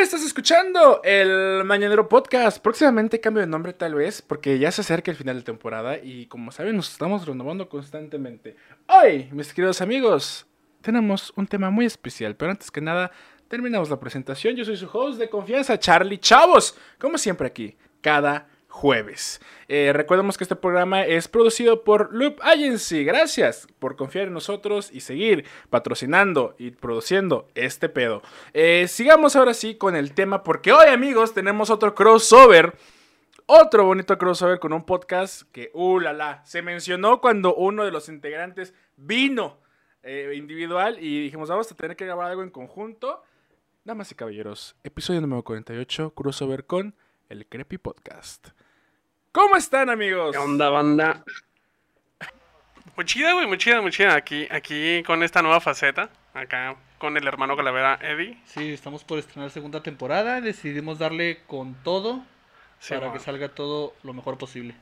[0.00, 2.58] Estás escuchando el Mañanero Podcast.
[2.58, 6.26] Próximamente cambio de nombre tal vez, porque ya se acerca el final de temporada y
[6.26, 8.56] como saben nos estamos renovando constantemente.
[8.88, 10.46] Hoy, mis queridos amigos,
[10.80, 13.12] tenemos un tema muy especial, pero antes que nada,
[13.48, 14.56] terminamos la presentación.
[14.56, 19.40] Yo soy su host de confianza, Charlie Chavos, como siempre aquí, cada jueves.
[19.68, 23.04] Eh, recordemos que este programa es producido por Loop Agency.
[23.04, 28.22] Gracias por confiar en nosotros y seguir patrocinando y produciendo este pedo.
[28.54, 32.74] Eh, sigamos ahora sí con el tema porque hoy amigos tenemos otro crossover.
[33.44, 38.08] Otro bonito crossover con un podcast que, uh, la, se mencionó cuando uno de los
[38.08, 39.58] integrantes vino
[40.02, 43.22] eh, individual y dijimos, vamos a tener que grabar algo en conjunto.
[43.84, 46.94] Damas y caballeros, episodio número 48, crossover con
[47.28, 48.48] el Creepy Podcast.
[49.32, 50.32] ¿Cómo están, amigos?
[50.32, 51.24] ¿Qué onda, banda?
[52.94, 54.14] Muy chida, güey, muy chida, muy chida.
[54.14, 58.38] Aquí, aquí con esta nueva faceta, acá con el hermano Calavera Eddie.
[58.44, 60.42] Sí, estamos por estrenar segunda temporada.
[60.42, 62.22] Decidimos darle con todo
[62.86, 64.74] para que salga todo lo mejor posible.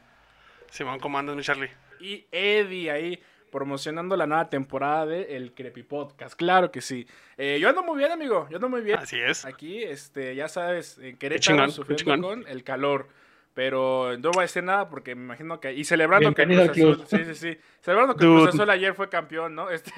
[0.68, 1.70] Simón, ¿cómo andas, mi Charlie?
[2.00, 6.34] Y Eddie ahí promocionando la nueva temporada de El Creepy Podcast.
[6.34, 7.06] Claro que sí.
[7.36, 8.48] Eh, yo ando muy bien, amigo.
[8.50, 8.98] Yo ando muy bien.
[8.98, 9.44] Así es.
[9.44, 13.06] Aquí, este, ya sabes, en Querétaro sufriendo con el calor.
[13.52, 15.74] Pero no voy a decir nada porque me imagino que.
[15.74, 17.04] Y celebrando que Cruz Azul.
[17.06, 17.58] Sí, sí, sí.
[17.80, 19.68] Celebrando que Cruz Azul ayer fue campeón, ¿no?
[19.70, 19.90] Este,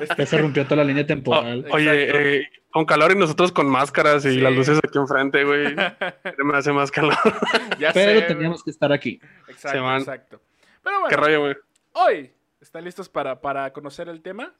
[0.00, 0.26] este...
[0.26, 1.66] se rompió toda la línea temporal.
[1.70, 5.74] Oh, oye, eh, con calor y nosotros con máscaras y las luces aquí enfrente, güey.
[6.44, 7.14] me hace más calor.
[7.78, 9.20] ya Pero teníamos que estar aquí.
[9.48, 10.40] Exacto, exacto.
[10.82, 11.08] Pero bueno.
[11.10, 11.56] Qué rollo, güey.
[11.92, 14.54] Hoy, ¿están listos para, para conocer el tema?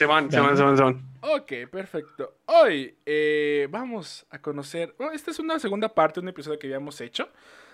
[0.00, 1.02] Se van, se van, se van, se van.
[1.20, 2.38] Ok, perfecto.
[2.46, 4.94] Hoy eh, vamos a conocer.
[4.96, 7.28] Bueno, esta es una segunda parte de un episodio que habíamos hecho.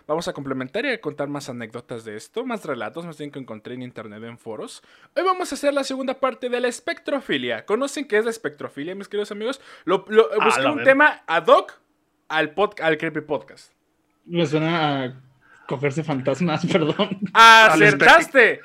[0.09, 3.39] Vamos a complementar y a contar más anécdotas de esto, más relatos, más bien que
[3.39, 4.83] encontré en internet en foros.
[5.15, 7.65] Hoy vamos a hacer la segunda parte de la espectrofilia.
[7.65, 9.61] ¿Conocen qué es la espectrofilia, mis queridos amigos?
[9.85, 11.75] Lo, ah, busqué un tema ad hoc
[12.27, 13.73] al, al Creepy Podcast.
[14.25, 15.15] Me suena a
[15.69, 17.21] cogerse fantasmas, perdón.
[17.33, 18.63] ¡Acertaste!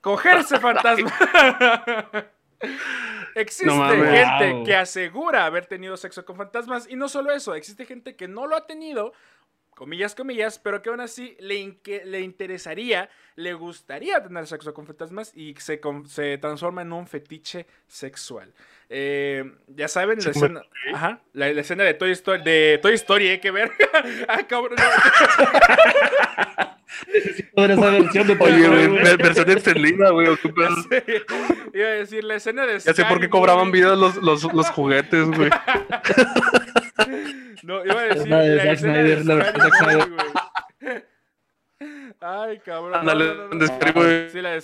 [0.00, 1.12] ¡Cogerse fantasmas!
[3.34, 8.14] Existe gente que asegura haber tenido sexo con fantasmas y no solo eso, existe gente
[8.14, 9.12] que no lo ha tenido,
[9.70, 15.32] comillas, comillas, pero que aún así le, le interesaría, le gustaría tener sexo con fantasmas
[15.34, 18.52] y se, se transforma en un fetiche sexual.
[18.90, 20.62] Eh, ya saben, la escena,
[20.92, 23.72] ajá, la, escena, de Toy Story, de Toy Story, hay que ver.
[24.28, 24.76] ah, cabrón.
[27.12, 30.28] esa versión de Oye, güey, versión extendida, güey.
[31.74, 32.78] Iba a decir la escena de.
[32.78, 35.50] Ya sé por qué cobraban vida los, los, los juguetes, güey.
[37.62, 38.28] no, iba a decir.
[38.28, 39.52] La, de Snyder, la
[42.20, 42.94] Ay, cabrón.
[42.94, 43.66] Ándale, no, no, no,
[44.30, 44.62] Sí, la de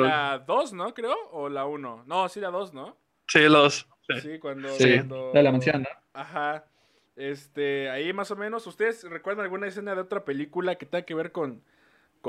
[0.00, 0.92] la 2, ¿no?
[0.94, 1.14] Creo.
[1.30, 2.04] O la 1.
[2.06, 2.96] No, sí, la 2, ¿no?
[3.28, 3.88] Sí, la 2.
[4.08, 4.20] Sí.
[4.20, 4.68] sí, cuando.
[4.70, 5.30] Sí, cuando...
[5.32, 5.88] de la mansión, ¿no?
[6.12, 6.64] Ajá.
[7.18, 11.16] Este, ahí más o menos, ¿ustedes recuerdan alguna escena de otra película que tenga que
[11.16, 11.64] ver con,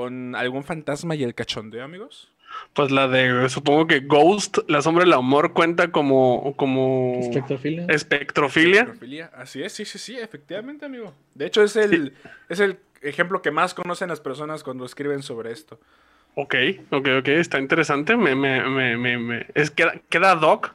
[0.00, 2.32] con algún fantasma y el cachondeo, amigos?
[2.72, 6.54] Pues la de, supongo que Ghost, la sombra del amor, cuenta como...
[6.56, 7.18] como...
[7.20, 7.84] Espectrofilia.
[7.86, 9.30] Espectrofilia.
[9.34, 11.12] Así es, sí, sí, sí, efectivamente, amigo.
[11.34, 12.14] De hecho, es el,
[12.48, 15.78] es el ejemplo que más conocen las personas cuando escriben sobre esto.
[16.34, 16.54] Ok,
[16.90, 18.16] ok, ok, está interesante.
[18.16, 20.74] Me, me, me, me, Es, queda, queda doc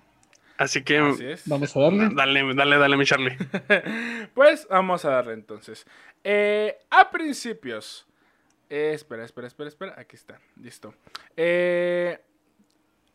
[0.57, 1.00] Así que
[1.46, 2.09] vamos a darle.
[2.13, 3.36] Dale, dale, dale, mi Charlie.
[4.36, 5.86] pues vamos a darle entonces.
[6.24, 8.05] Eh, a principios.
[8.70, 9.96] Espera, espera, espera, espera.
[9.98, 10.40] Aquí está.
[10.56, 10.94] Listo.
[11.36, 12.20] Eh,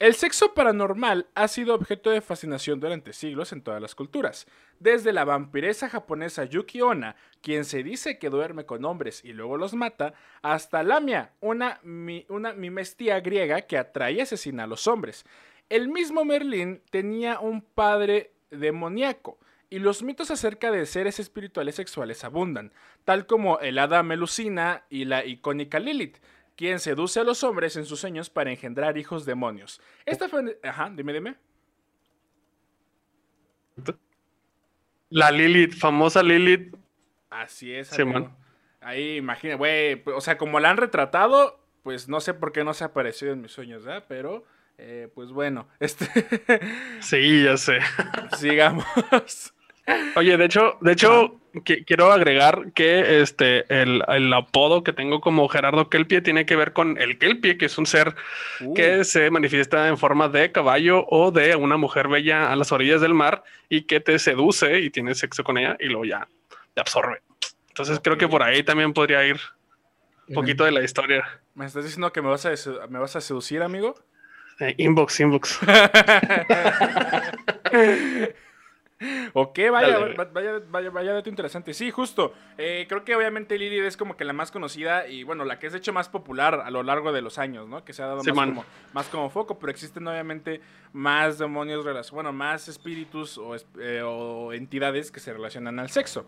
[0.00, 4.46] el sexo paranormal ha sido objeto de fascinación durante siglos en todas las culturas.
[4.78, 9.58] Desde la vampiresa japonesa Yuki Onna, quien se dice que duerme con hombres y luego
[9.58, 11.80] los mata, hasta Lamia, una,
[12.28, 15.26] una mimestía griega que atrae y asesina a los hombres.
[15.68, 19.38] El mismo Merlín tenía un padre demoníaco,
[19.70, 22.72] y los mitos acerca de seres espirituales sexuales abundan,
[23.04, 26.18] tal como el hada Melusina y la icónica Lilith,
[26.56, 29.80] quien seduce a los hombres en sus sueños para engendrar hijos demonios.
[30.04, 30.58] Esta fue...
[30.64, 31.36] Ajá, dime, dime.
[35.08, 36.76] La Lilith, famosa Lilith.
[37.30, 37.96] Así es.
[38.80, 42.74] Ahí imagina, güey, o sea, como la han retratado, pues no sé por qué no
[42.74, 44.06] se ha aparecido en mis sueños, ¿verdad?
[44.08, 44.44] Pero
[44.78, 46.08] eh, pues bueno, este.
[47.00, 47.78] sí, ya sé.
[48.38, 49.54] Sigamos.
[50.16, 55.88] Oye, de hecho, de hecho, quiero agregar que este el, apodo que tengo como Gerardo
[55.88, 58.14] Kelpie tiene que ver con el Kelpie, que es un ser
[58.60, 58.74] uh.
[58.74, 63.00] que se manifiesta en forma de caballo o de una mujer bella a las orillas
[63.00, 66.28] del mar y que te seduce y tienes sexo con ella y luego ya
[66.74, 67.22] te absorbe.
[67.68, 69.40] Entonces creo que por ahí también podría ir
[70.28, 71.24] un poquito de la historia.
[71.54, 72.52] ¿Me estás diciendo que me vas a,
[72.88, 73.94] me vas a seducir, amigo?
[74.60, 75.58] Eh, inbox, inbox.
[79.32, 79.98] ok, vaya,
[80.32, 81.72] vaya, vaya, vaya, dato interesante.
[81.74, 82.34] Sí, justo.
[82.58, 85.66] Eh, creo que obviamente Lilith es como que la más conocida y bueno, la que
[85.66, 87.84] es de hecho más popular a lo largo de los años, ¿no?
[87.84, 90.60] Que se ha dado más, como, más, como, foco, pero existen obviamente
[90.92, 96.26] más demonios, bueno, más espíritus o, eh, o entidades que se relacionan al sexo.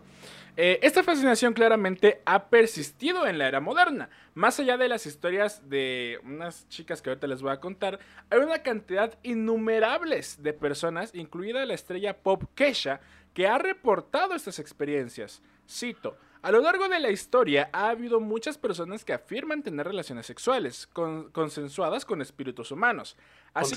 [0.55, 4.09] Eh, esta fascinación claramente ha persistido en la era moderna.
[4.35, 7.99] Más allá de las historias de unas chicas que ahorita les voy a contar,
[8.29, 12.99] hay una cantidad innumerables de personas, incluida la estrella pop Kesha,
[13.33, 15.41] que ha reportado estas experiencias.
[15.69, 20.25] Cito, a lo largo de la historia ha habido muchas personas que afirman tener relaciones
[20.25, 20.89] sexuales
[21.31, 23.15] consensuadas con espíritus humanos.
[23.53, 23.75] Así,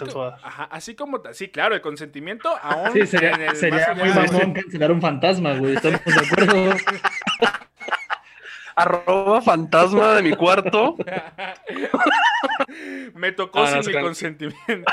[0.71, 2.93] así como, sí, claro, el consentimiento aún.
[2.93, 3.37] Sí, sería,
[3.95, 5.75] muy mamón cancelar un fantasma, güey.
[5.75, 6.75] Estamos de acuerdo.
[8.77, 10.97] Arroba fantasma de mi cuarto.
[13.15, 14.93] Me tocó ah, sin mi consentimiento.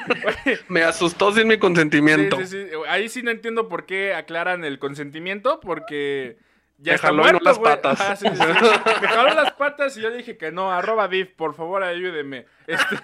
[0.68, 2.36] Me asustó sin mi consentimiento.
[2.38, 2.76] Sí, sí, sí.
[2.88, 6.36] Ahí sí no entiendo por qué aclaran el consentimiento, porque
[6.78, 8.22] ya está muerto, las patas.
[8.22, 10.72] Me jaló las patas y yo dije que no.
[10.72, 12.46] Arroba div, por favor, ayúdeme.
[12.66, 12.96] Este...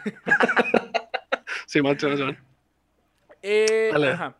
[1.67, 2.09] sí, macho,
[3.41, 4.35] eh, ajá.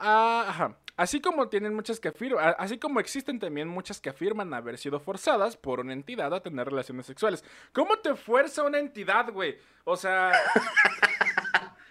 [0.00, 0.76] Ajá.
[0.96, 5.00] Así como tienen muchas que afirman, así como existen también muchas que afirman haber sido
[5.00, 7.44] forzadas por una entidad a tener relaciones sexuales.
[7.72, 9.56] ¿Cómo te fuerza una entidad, güey?
[9.84, 10.32] O sea,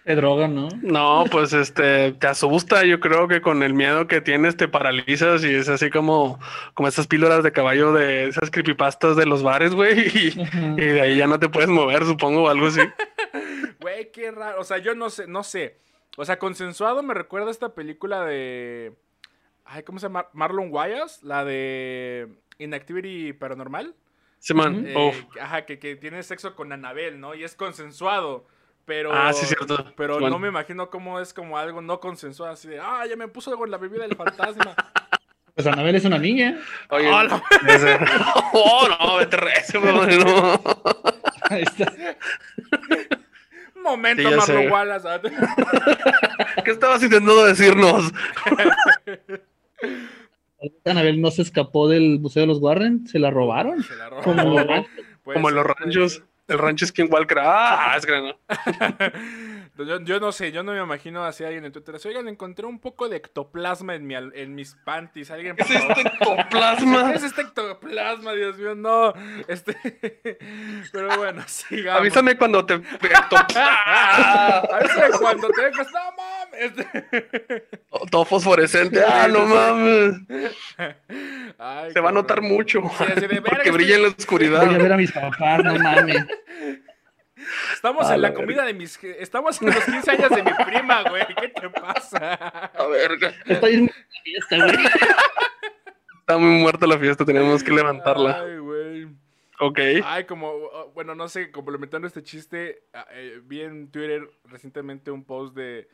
[0.04, 0.68] de droga, ¿no?
[0.82, 5.44] No, pues este, te asusta, yo creo que con el miedo que tienes te paralizas
[5.44, 6.40] y es así como,
[6.74, 10.08] como esas píldoras de caballo de esas creepypastas de los bares, güey,
[10.76, 12.80] y, de ahí ya no te puedes mover, supongo, o algo así.
[13.80, 15.80] Güey, qué raro, o sea, yo no sé, no sé.
[16.16, 18.94] O sea, consensuado me recuerda esta película de...
[19.64, 20.28] Ay, ¿cómo se llama?
[20.32, 22.28] Marlon Wayas, la de
[22.58, 23.94] Inactivity Paranormal.
[24.38, 24.84] Sí, man.
[24.86, 27.34] Eh, ajá, que, que tiene sexo con Anabel, ¿no?
[27.34, 28.46] Y es consensuado.
[28.84, 29.92] Pero, ah, sí, cierto.
[29.96, 33.28] Pero no me imagino cómo es como algo no consensuado, así de, ah, ya me
[33.28, 34.74] puso algo en la bebida del fantasma.
[35.54, 36.58] Pues Anabel es una niña.
[36.88, 37.36] Oye, oh, no,
[38.54, 40.62] oh, no vete recio, no.
[41.50, 41.92] Ahí está.
[43.82, 45.08] Momento, Marlon Wallace.
[46.64, 48.12] ¿Qué estabas intentando decirnos?
[50.84, 53.82] Anabel no se escapó del Museo de los Warren, se la robaron.
[53.82, 54.86] Se la robaron.
[55.24, 56.22] Como, en los ranchos.
[56.48, 57.38] El rancho Skinwalker.
[57.40, 58.36] Ah, es grande.
[59.78, 61.94] Yo, no sé, yo no me imagino así a alguien en Twitter.
[62.04, 65.30] Oigan, encontré un poco de ectoplasma en, mi, en mis panties.
[65.30, 67.08] ¿Alguien, ¿Qué es este ectoplasma?
[67.10, 68.34] ¿Qué es este ectoplasma?
[68.34, 69.14] Dios mío, no.
[69.48, 69.74] Este...
[70.92, 72.00] Pero bueno, sigamos.
[72.00, 72.74] Avísame cuando te.
[72.74, 72.92] Avísame
[75.18, 75.86] cuando te dejas.
[75.90, 76.60] No mames.
[76.60, 76.84] Este...
[78.10, 79.02] Todo fosforescente.
[79.02, 80.16] Ah, no mames.
[81.94, 82.82] Se va a notar mucho.
[82.82, 84.66] porque brilla en la oscuridad.
[84.66, 86.26] Voy a ver a mis papás, no mames.
[87.72, 89.02] Estamos en la, comida de mis.
[89.02, 91.26] Estamos en los 15 años de mi prima, güey.
[91.40, 92.34] ¿Qué te pasa?
[92.34, 93.12] A ver,
[93.46, 94.86] está en la fiesta, güey.
[96.20, 98.42] Está muy muerta la fiesta, tenemos que levantarla.
[98.42, 99.08] Ay, güey.
[99.58, 99.78] Ok.
[100.04, 105.10] Ay, como, oh, bueno, no sé, complementando este chiste, ah, eh, vi en Twitter recientemente
[105.10, 105.88] un post de,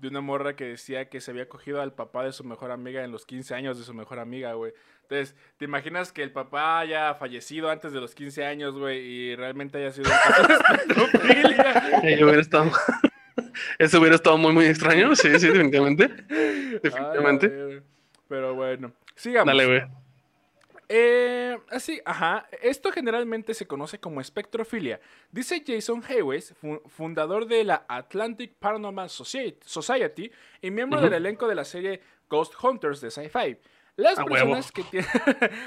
[0.00, 3.04] de una morra que decía que se había cogido al papá de su mejor amiga
[3.04, 4.72] en los 15 años de su mejor amiga, güey.
[5.02, 9.36] Entonces, ¿te imaginas que el papá haya fallecido antes de los 15 años, güey, y
[9.36, 11.04] realmente haya sido un
[12.24, 12.70] hubiera estado...
[13.78, 16.08] Eso hubiera estado muy, muy extraño, sí, sí, definitivamente.
[16.82, 17.82] Definitivamente.
[18.28, 19.46] pero bueno, sigamos.
[19.46, 19.82] Dale, güey.
[20.92, 22.48] Eh, así, ajá.
[22.62, 25.00] Esto generalmente se conoce como espectrofilia.
[25.30, 26.52] Dice Jason Hayes,
[26.88, 33.00] fundador de la Atlantic Paranormal Society y miembro del elenco de la serie Ghost Hunters
[33.00, 33.56] de Sci-Fi.
[33.94, 35.08] Las personas que tienen.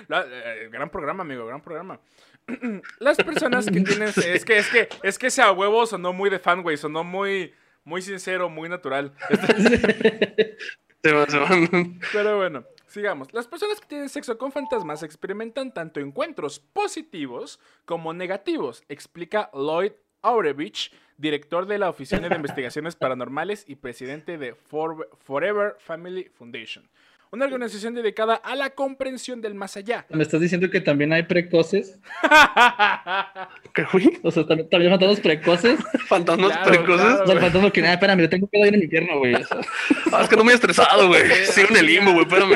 [0.10, 2.02] Eh, gran programa, amigo, gran programa.
[3.00, 4.10] Las personas que tienen.
[4.10, 6.76] Es que, es que, es que ese a huevo sonó muy de fan, güey.
[6.76, 7.54] Sonó muy,
[7.86, 9.14] muy sincero, muy natural.
[11.02, 13.34] Pero bueno, sigamos.
[13.34, 19.94] Las personas que tienen sexo con fantasmas experimentan tanto encuentros positivos como negativos, explica Lloyd
[20.22, 26.88] Aurevich, director de la Oficina de Investigaciones Paranormales y presidente de Forever Family Foundation
[27.34, 30.06] una organización dedicada a la comprensión del más allá.
[30.10, 31.98] ¿Me estás diciendo que también hay precoces?
[33.74, 34.20] ¿Qué fui?
[34.22, 35.80] O sea, también, también fantasmas precoces.
[36.08, 37.22] ¿Fantasmas precoces?
[37.22, 39.34] o sea, fantasmas que, nada, espérame, yo tengo que ir en el infierno, güey.
[40.14, 41.24] ah, es que no me he estresado, güey.
[41.48, 42.54] Sigo en el limbo, güey, espérame.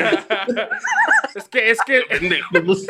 [1.34, 2.02] es que, es que...
[2.64, 2.86] Pues,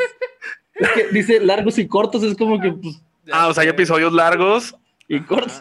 [0.75, 3.01] es que dice largos y cortos, es como que, pues...
[3.31, 4.75] Ah, o sea, hay episodios largos
[5.11, 5.51] y corto.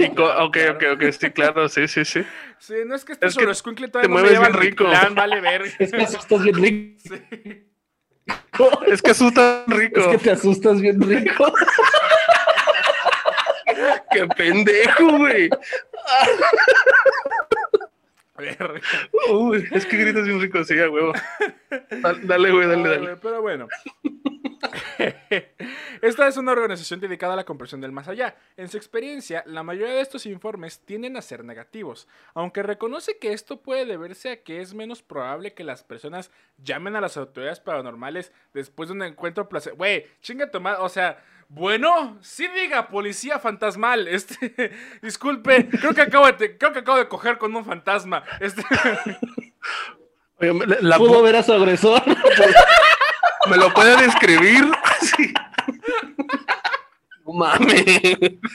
[0.45, 2.23] ok, ok, ok, sí, claro, sí, sí, sí.
[2.59, 4.85] Sí, no es que estés solo escuincle todavía te no mueves bien rico.
[4.85, 5.63] Plan, vale ver.
[5.79, 6.99] Es que asustas bien rico.
[7.03, 7.67] Sí.
[8.89, 10.01] Es que asustas rico.
[10.01, 11.51] Es que te asustas bien rico.
[14.11, 15.49] Qué pendejo, güey.
[19.31, 21.15] Uy, es que gritas bien rico, sí, huevo.
[22.25, 23.17] Dale, güey, dale, dale.
[23.17, 23.67] pero bueno.
[26.03, 28.37] Esta es una organización dedicada a la comprensión del más allá.
[28.57, 33.33] En su experiencia, la mayoría de estos informes tienden a ser negativos, aunque reconoce que
[33.33, 37.61] esto puede deberse a que es menos probable que las personas llamen a las autoridades
[37.61, 39.75] paranormales después de un encuentro placer.
[39.75, 44.07] Güey, chinga tu o sea, bueno, sí diga policía fantasmal.
[44.07, 44.73] Este,
[45.03, 48.23] disculpe, creo que acabo de, creo que acabo de coger con un fantasma.
[48.41, 48.63] Este.
[50.83, 52.03] la, pudo ver a su agresor.
[53.49, 54.71] ¿Me lo puede describir?
[55.01, 55.33] Sí.
[57.25, 57.85] No mames.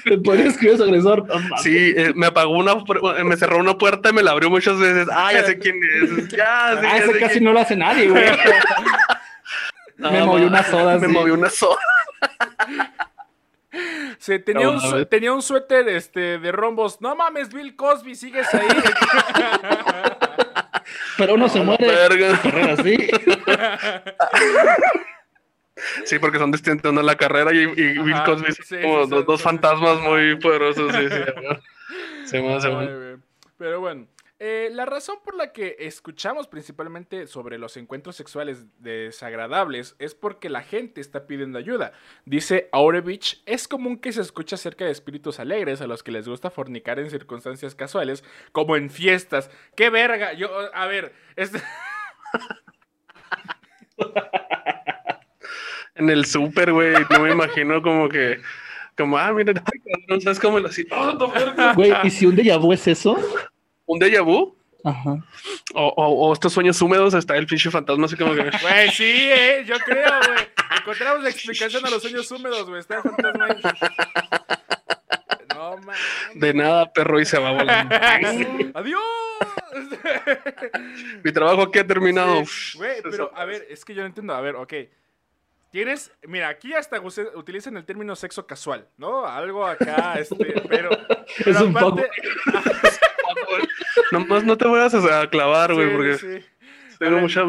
[0.06, 1.26] ¿Me puede describir a su agresor?
[1.62, 2.76] sí, eh, me apagó una,
[3.24, 5.08] me cerró una puerta y me la abrió muchas veces.
[5.12, 6.28] Ah, ya sé quién es.
[6.30, 8.24] Ya, ah, ese casi no lo hace nadie, güey.
[9.98, 10.98] me movió una soda.
[10.98, 11.80] Me movió una soda.
[14.20, 17.02] Sí, tenía, un, tenía un suéter este, de rombos.
[17.02, 18.68] No mames, Bill Cosby, sigues ahí.
[21.18, 21.88] Pero uno se muere.
[22.72, 22.98] así.
[26.06, 30.36] Sí, porque son distintos en la carrera y, Bill Cosby son como dos, fantasmas muy
[30.38, 30.94] poderosos.
[30.94, 31.08] Sí,
[32.26, 32.38] sí,
[33.58, 34.08] Pero bueno,
[34.46, 40.50] eh, la razón por la que escuchamos principalmente sobre los encuentros sexuales desagradables es porque
[40.50, 41.94] la gente está pidiendo ayuda.
[42.26, 46.28] Dice Aurevich, es común que se escuche acerca de espíritus alegres a los que les
[46.28, 49.50] gusta fornicar en circunstancias casuales, como en fiestas.
[49.78, 50.34] ¡Qué verga!
[50.34, 51.64] Yo, a ver, este...
[55.96, 58.42] en el súper, güey, no me imagino como que...
[58.98, 59.54] Como, ah, mira,
[60.10, 60.86] no sabes cómo lo así.
[61.76, 63.18] Güey, ¿y si un déjà vu es eso?
[63.86, 64.56] Un déjà vu.
[64.84, 65.24] Ajá.
[65.74, 68.42] O, estos sueños húmedos, está el pinche fantasma así como que.
[68.62, 70.48] Güey, sí, eh, yo creo, güey.
[70.80, 72.82] Encontramos la explicación a los sueños húmedos, güey.
[72.82, 73.62] Está el fantasma ahí.
[75.56, 75.96] No, man.
[76.36, 77.96] De nada, perro, y se va volando.
[78.74, 79.02] ¡Adiós!
[81.24, 82.44] Mi trabajo aquí ha terminado.
[82.76, 84.34] Güey, pero a ver, es que yo no entiendo.
[84.34, 84.74] A ver, ok.
[85.74, 89.26] Tienes, mira, aquí hasta utilizan el término sexo casual, ¿no?
[89.26, 90.92] Algo acá, este, pero,
[91.40, 92.08] es un aparte,
[94.14, 96.44] Nomás no te vayas a clavar, güey, porque.
[97.00, 97.44] Tengo mucha.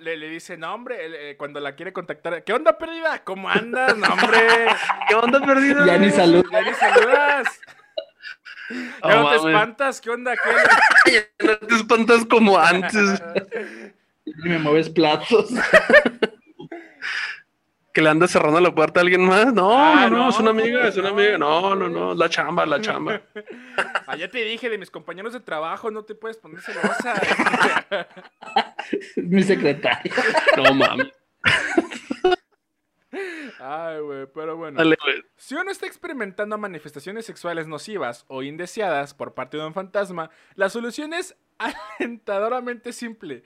[0.00, 3.22] le, le, dice, no, hombre, cuando la quiere contactar, ¿qué onda perdida?
[3.24, 3.96] ¿Cómo andas?
[3.96, 4.38] No, hombre.
[5.08, 5.84] ¿Qué onda perdida?
[5.84, 6.50] Ya ni saludas.
[6.50, 7.48] Ya ni saludas.
[9.02, 10.34] Ya no te espantas, ¿qué onda?
[10.36, 11.12] ¿Qué?
[11.40, 13.22] ya no te espantas como antes.
[14.26, 15.48] Y me mueves platos
[17.98, 19.52] que le anda cerrando la puerta a alguien más.
[19.52, 21.36] No, ah, no, no, es una amiga, es una amiga.
[21.36, 23.20] No, no, no, la chamba, la chamba.
[24.06, 27.14] Ah, ya te dije, de mis compañeros de trabajo, no te puedes poner celosa.
[29.16, 30.12] Mi secretaria.
[30.56, 31.08] No mames.
[33.58, 34.80] Ay, güey, pero bueno.
[35.36, 40.68] Si uno está experimentando manifestaciones sexuales nocivas o indeseadas por parte de un fantasma, la
[40.68, 41.34] solución es
[41.98, 43.42] alentadoramente simple.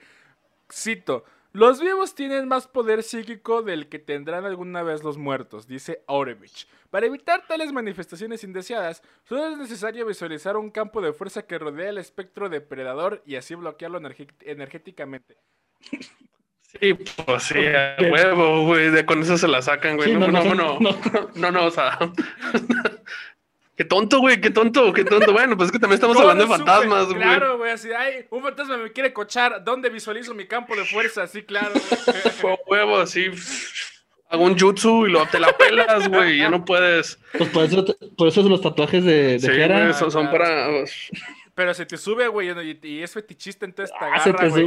[0.71, 6.03] Cito, los vivos tienen más poder psíquico del que tendrán alguna vez los muertos, dice
[6.07, 6.67] Aurevich.
[6.89, 11.89] Para evitar tales manifestaciones indeseadas, solo es necesario visualizar un campo de fuerza que rodea
[11.89, 14.01] el espectro depredador y así bloquearlo
[14.41, 15.37] energéticamente.
[16.79, 20.13] Sí, pues sí, a huevo, güey, con eso se la sacan, güey.
[20.15, 20.99] no, no, no, no, no,
[21.35, 21.99] no, no, o sea,
[23.75, 25.33] Qué tonto, güey, qué tonto, qué tonto.
[25.33, 27.17] Bueno, pues es que también estamos hablando de fantasmas, güey.
[27.17, 29.63] Claro, güey, así, ay, un fantasma me quiere cochar.
[29.63, 31.25] ¿Dónde visualizo mi campo de fuerza?
[31.25, 31.71] Sí, claro.
[32.39, 33.31] Fue huevo, así.
[34.29, 36.37] Hago un jutsu y lo, te la pelas, güey.
[36.37, 37.19] Ya no puedes.
[37.35, 40.67] Pues por eso, por eso los tatuajes de, de sí, son, son para.
[41.55, 42.49] Pero se te sube, güey,
[42.81, 44.65] y, es fetichista, entonces te ah, agarra, güey.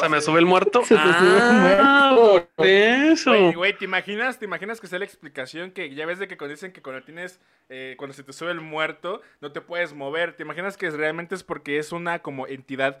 [0.00, 0.82] Se, me sube el muerto.
[0.82, 1.36] Se te sube
[1.74, 2.48] el ah, muerto.
[2.56, 3.52] Por eso.
[3.52, 6.54] Güey, ¿te imaginas, ¿te imaginas que sea la explicación que ya ves de que cuando
[6.54, 10.32] dicen que cuando tienes, eh, cuando se te sube el muerto, no te puedes mover?
[10.32, 13.00] ¿Te imaginas que realmente es porque es una como entidad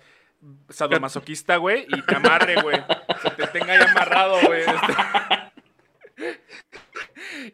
[0.68, 2.76] sadomasoquista, güey, y te amarre, güey?
[3.22, 4.64] Se te tenga ahí amarrado, güey.
[6.16, 6.38] Este.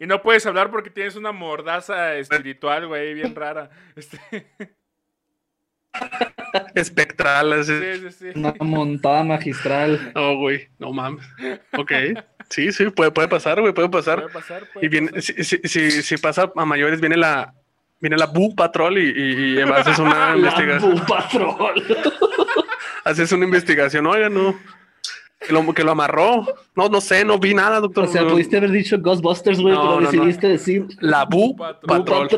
[0.01, 3.71] y no puedes hablar porque tienes una mordaza espiritual, güey, bien rara.
[3.95, 4.19] Este...
[6.75, 7.73] Espectral, así.
[7.73, 8.39] Sí, sí, sí.
[8.39, 10.13] Una montada magistral.
[10.15, 11.27] No, güey, no mames.
[11.77, 11.93] Ok.
[12.51, 14.21] Sí, sí, puede, puede pasar, güey, puede pasar.
[14.21, 17.55] Puede pasar y viene, si, si, si, pasa a mayores, viene la,
[18.01, 20.95] viene la Boo Patrol y, y, y haces una investigación.
[20.95, 21.83] Boo Patrol.
[23.05, 24.59] haces una investigación, oiga, no.
[25.41, 26.47] Que lo, que lo, amarró.
[26.75, 28.05] No, no sé, no vi nada, doctor.
[28.05, 30.87] O sea, pudiste haber dicho Ghostbusters, güey, pero decidiste decir.
[31.01, 32.29] La Boo Patrol.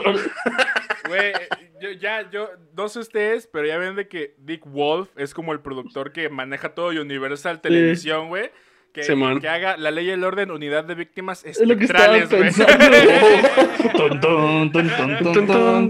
[1.09, 1.33] Güey,
[1.81, 5.53] yo, ya, yo, no sé ustedes, pero ya ven de que Dick Wolf es como
[5.53, 8.51] el productor que maneja todo Universal Televisión, güey.
[8.93, 9.03] que,
[9.49, 12.51] haga la ley y el orden unidad de víctimas espectrales, güey.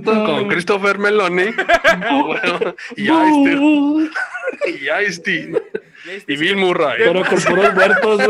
[0.04, 1.44] Con Christopher Meloni.
[2.96, 3.02] y
[5.06, 5.85] Ice Y
[6.26, 6.98] y Bill Murray.
[6.98, 8.22] Pero con puros muertos,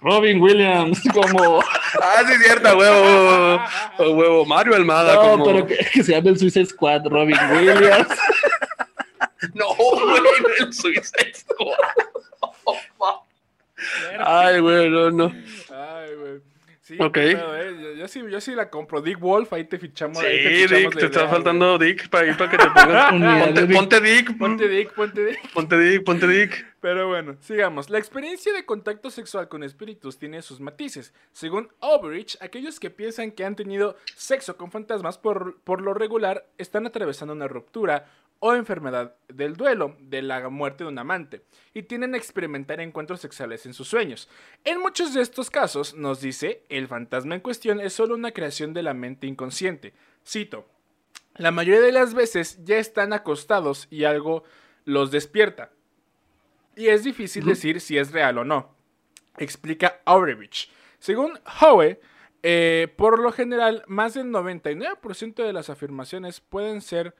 [0.00, 1.60] Robin Williams, como.
[1.60, 3.60] Ah, sí, cierto, huevo.
[3.98, 4.44] Huevo.
[4.46, 5.14] Mario Almada.
[5.14, 5.44] No, como...
[5.44, 8.08] pero que, que se llame el Suicide Squad, Robin Williams.
[9.54, 10.22] no, güey,
[10.60, 11.76] el Suicide Squad.
[14.18, 15.32] Ay, güey, no, no.
[15.70, 16.40] Ay, güey.
[16.86, 17.16] Sí, ok.
[17.16, 17.96] eh.
[17.98, 19.02] yo, sí, yo sí la compro.
[19.02, 20.18] Dick Wolf, ahí te fichamos.
[20.18, 23.10] Sí, ahí te, fichamos Dick, te está faltando Dick para ir para que te pongas.
[23.10, 24.38] ponte, ponte, Dick.
[24.38, 25.52] Ponte Dick, ponte Dick.
[25.52, 26.66] Ponte Dick, ponte Dick.
[26.86, 27.90] Pero bueno, sigamos.
[27.90, 31.12] La experiencia de contacto sexual con espíritus tiene sus matices.
[31.32, 36.46] Según Overreach, aquellos que piensan que han tenido sexo con fantasmas por, por lo regular
[36.58, 41.42] están atravesando una ruptura o enfermedad del duelo, de la muerte de un amante,
[41.74, 44.28] y tienen a experimentar encuentros sexuales en sus sueños.
[44.62, 48.74] En muchos de estos casos, nos dice, el fantasma en cuestión es solo una creación
[48.74, 49.92] de la mente inconsciente.
[50.24, 50.68] Cito,
[51.34, 54.44] la mayoría de las veces ya están acostados y algo
[54.84, 55.72] los despierta.
[56.76, 58.76] Y es difícil decir si es real o no,
[59.38, 60.70] explica Aurevich.
[60.98, 61.98] Según Howe,
[62.42, 67.14] eh, por lo general, más del 99% de las afirmaciones pueden ser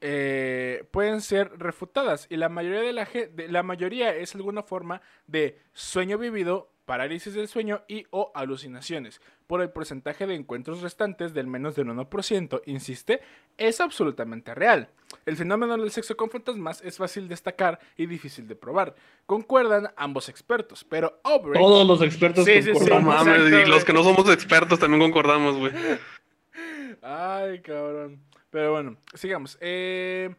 [0.00, 5.00] eh, pueden ser refutadas y la mayoría de la, de, la mayoría es alguna forma
[5.26, 9.20] de sueño vivido, parálisis del sueño y o alucinaciones.
[9.46, 13.20] Por el porcentaje de encuentros restantes del menos del 1%, insiste,
[13.56, 14.88] es absolutamente real.
[15.26, 18.94] El fenómeno del sexo con fantasmas es fácil de destacar y difícil de probar.
[19.26, 24.30] Concuerdan ambos expertos, pero Todos los expertos sí, sí, sí, y los que no somos
[24.30, 25.72] expertos también concordamos, güey.
[27.02, 28.20] Ay, cabrón.
[28.50, 29.58] Pero bueno, sigamos.
[29.60, 30.34] Eh,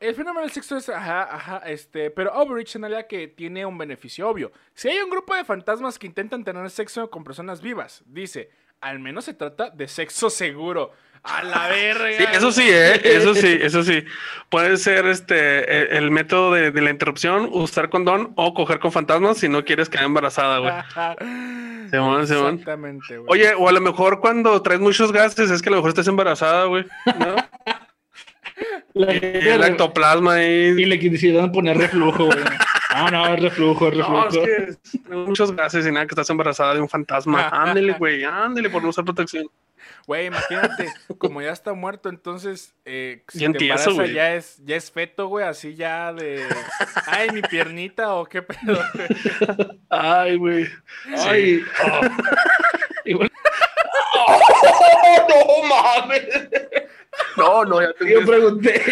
[0.00, 4.28] el fenómeno del sexo es, ajá, ajá, este, pero Overreach señala que tiene un beneficio
[4.28, 4.50] obvio.
[4.74, 8.98] Si hay un grupo de fantasmas que intentan tener sexo con personas vivas, dice, al
[8.98, 10.92] menos se trata de sexo seguro.
[11.24, 12.16] A la verga.
[12.18, 13.00] Sí, eso sí, ¿eh?
[13.04, 14.04] Eso sí, eso sí.
[14.48, 19.38] Puede ser este e, el, método de, la interrupción, usar condón o coger con fantasmas
[19.38, 20.72] si no quieres quedar embarazada, güey.
[21.92, 23.28] Exactamente, güey.
[23.28, 26.08] Oye, o a lo mejor cuando traes muchos gases es que a lo mejor estás
[26.08, 26.86] embarazada, güey.
[27.18, 27.36] ¿No?
[28.94, 30.46] La, el ectoplasma y...
[30.46, 32.38] Y le quisieron poner reflujo, güey.
[32.90, 34.24] Ah, no, es reflujo, es reflujo.
[34.24, 37.48] No, es que muchos gases y nada, que estás embarazada de un fantasma.
[37.52, 39.46] Ándele, güey, ándele por no usar protección.
[40.06, 44.90] Güey, imagínate, como ya está muerto, entonces eh, si te embaraza ya es, ya es
[44.90, 46.44] feto, güey, así ya de
[47.06, 49.80] ay, mi piernita o qué pedo, güey.
[49.90, 50.68] Ay, güey.
[51.16, 51.62] Ay.
[51.84, 52.00] Oh.
[53.04, 53.30] Igual...
[54.16, 54.38] oh,
[55.28, 56.28] no mames.
[57.36, 58.82] No, no, ya te Yo pregunté.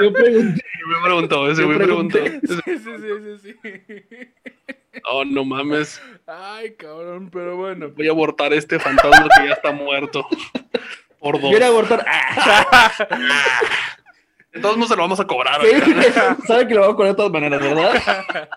[0.00, 0.62] Yo pregunté.
[0.86, 2.18] Me preguntó, ese güey preguntó.
[2.18, 4.77] Sí, sí, sí, sí, sí.
[5.04, 6.00] Oh, no mames.
[6.26, 7.90] Ay, cabrón, pero bueno.
[7.90, 10.26] Voy a abortar este fantasma que ya está muerto.
[11.18, 11.50] Por dos.
[11.50, 12.04] Quiero abortar.
[14.52, 15.60] Entonces no se lo vamos a cobrar.
[15.62, 15.70] Sí,
[16.46, 18.48] sabe que lo vamos a cobrar de todas maneras, ¿verdad?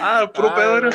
[0.00, 0.80] Ah, puro pedo.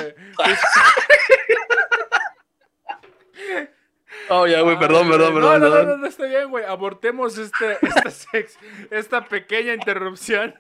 [4.32, 5.60] Oh, ya, güey, perdón, perdón, perdón.
[5.62, 6.64] No, no, no, no, está bien, güey.
[6.64, 8.60] Abortemos este, esta, sex,
[8.92, 10.54] esta pequeña interrupción.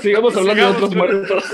[0.00, 1.44] Sigamos hablando de otros muertos.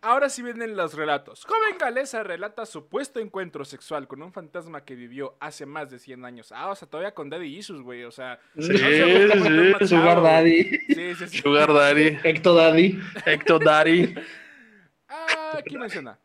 [0.00, 1.44] Ahora sí vienen los relatos.
[1.46, 6.24] Joven galesa relata supuesto encuentro sexual con un fantasma que vivió hace más de 100
[6.26, 6.52] años.
[6.52, 8.04] Ah, o sea, todavía con Daddy Issues, güey.
[8.04, 10.64] O sea, sí, no sí, Sugar Daddy.
[10.88, 11.38] Sí, sí, sí.
[11.38, 12.18] Sugar Daddy.
[12.22, 13.00] Ecto Daddy.
[13.24, 14.14] Ecto Daddy.
[15.08, 16.18] Ah, aquí menciona.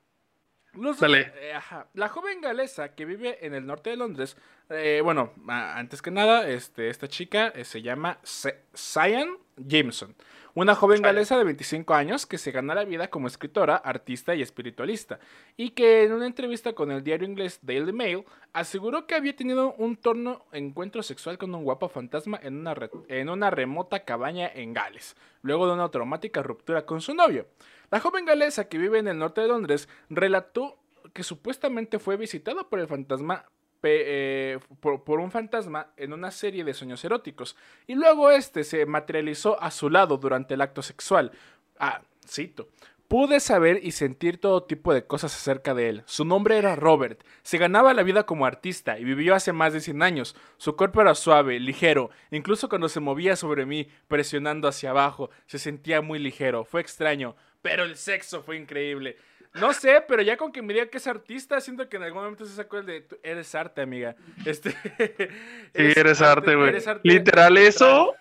[1.01, 1.53] Eh,
[1.93, 4.38] la joven galesa que vive en el norte de Londres,
[4.69, 10.15] eh, bueno, antes que nada, este, esta chica eh, se llama Cyan Jameson,
[10.55, 14.41] una joven galesa de 25 años que se gana la vida como escritora, artista y
[14.41, 15.19] espiritualista,
[15.57, 19.73] y que en una entrevista con el diario inglés Daily Mail aseguró que había tenido
[19.73, 22.75] un torno encuentro sexual con un guapo fantasma en una,
[23.07, 27.47] en una remota cabaña en Gales, luego de una traumática ruptura con su novio.
[27.91, 30.77] La joven galesa que vive en el norte de Londres relató
[31.13, 33.45] que supuestamente fue visitada por el fantasma
[33.83, 37.55] eh, por, un fantasma en una serie de sueños eróticos
[37.87, 41.31] y luego este se materializó a su lado durante el acto sexual.
[41.77, 42.69] Ah, cito.
[43.07, 46.03] Pude saber y sentir todo tipo de cosas acerca de él.
[46.05, 47.23] Su nombre era Robert.
[47.41, 50.35] Se ganaba la vida como artista y vivió hace más de 100 años.
[50.57, 52.11] Su cuerpo era suave, ligero.
[52.29, 56.65] Incluso cuando se movía sobre mí, presionando hacia abajo, se sentía muy ligero.
[56.65, 59.17] Fue extraño pero el sexo fue increíble.
[59.53, 62.21] No sé, pero ya con que me diga que es artista, siento que en algún
[62.21, 64.15] momento se sacó el de eres arte, amiga.
[64.45, 64.71] Este,
[65.73, 66.73] sí, eres arte, güey.
[67.03, 68.13] Literal, eso.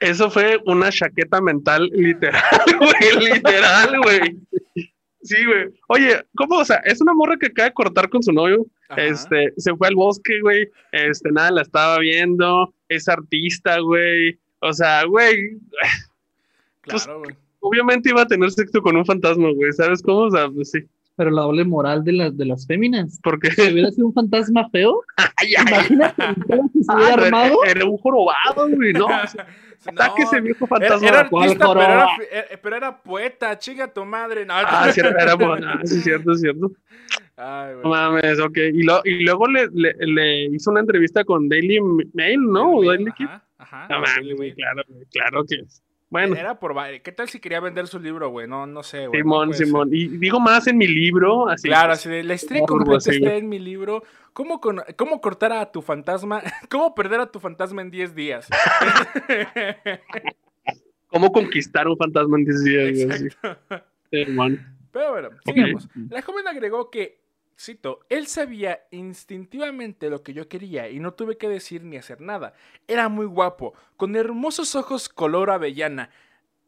[0.00, 2.42] Eso fue una chaqueta mental literal,
[2.78, 4.36] güey, literal, güey.
[5.22, 5.66] Sí, güey.
[5.88, 6.58] Oye, ¿cómo?
[6.58, 8.64] O sea, es una morra que acaba de cortar con su novio.
[8.96, 10.70] Este, se fue al bosque, güey.
[10.92, 12.72] Este, nada, la estaba viendo.
[12.88, 14.38] Es artista, güey.
[14.60, 15.58] O sea, güey.
[16.82, 17.36] Claro, güey.
[17.68, 19.72] Obviamente iba a tener sexo con un fantasma, güey.
[19.72, 20.20] ¿Sabes cómo?
[20.20, 20.80] O sea, pues sí.
[21.16, 23.18] Pero la doble moral de las de las féminas.
[23.22, 25.02] Porque si hubiera sido un fantasma feo.
[25.36, 26.22] ay, ay, imagínate
[26.72, 27.64] si se hubiera ah, armado.
[27.64, 29.08] Era, un jorobado, güey, no.
[29.92, 31.08] No, ese viejo fantasma.
[31.08, 34.44] Era, artista, pero era, eh, pero era, poeta, chinga tu madre.
[34.44, 35.36] No, ah, sí, era, era
[35.84, 36.72] sí, cierto, es cierto.
[37.36, 38.56] Ay, no mames, ok.
[38.74, 41.78] Y, lo, y luego le, le, le, hizo una entrevista con Daily
[42.12, 42.82] Mail, ¿no?
[42.82, 45.80] Daily, Daily ajá, ajá, no mames, claro, claro que es.
[46.10, 46.36] Bueno.
[46.36, 46.74] Era por.
[47.02, 48.48] ¿Qué tal si quería vender su libro, güey?
[48.48, 49.20] No, no sé, güey.
[49.20, 49.90] Simón, Simón.
[49.92, 51.48] Y digo más en mi libro.
[51.48, 54.02] Así claro, así de la historia completa está en mi libro.
[54.32, 56.42] ¿Cómo, con, ¿Cómo cortar a tu fantasma?
[56.70, 58.48] ¿Cómo perder a tu fantasma en 10 días?
[61.08, 63.00] ¿Cómo conquistar un fantasma en 10 días?
[63.00, 63.58] Exacto.
[64.92, 65.88] Pero bueno, sigamos.
[66.08, 67.20] La joven agregó que
[67.60, 72.20] Cito, él sabía instintivamente lo que yo quería y no tuve que decir ni hacer
[72.20, 72.54] nada.
[72.86, 76.10] Era muy guapo, con hermosos ojos color avellana.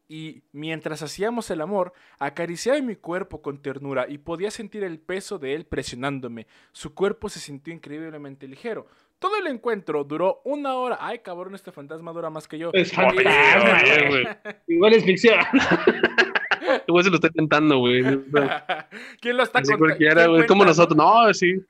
[0.09, 5.39] Y mientras hacíamos el amor, acariciaba mi cuerpo con ternura y podía sentir el peso
[5.39, 6.47] de él presionándome.
[6.73, 8.87] Su cuerpo se sintió increíblemente ligero.
[9.19, 10.97] Todo el encuentro duró una hora.
[10.99, 12.71] Ay, cabrón, este fantasma dura más que yo.
[12.73, 12.91] Es
[14.67, 15.39] Igual es ficción.
[16.87, 18.03] Igual se lo estoy tentando, güey.
[19.21, 20.31] ¿Quién lo está contando?
[20.31, 20.47] güey.
[20.47, 20.97] Como nosotros.
[20.97, 21.63] No, sí.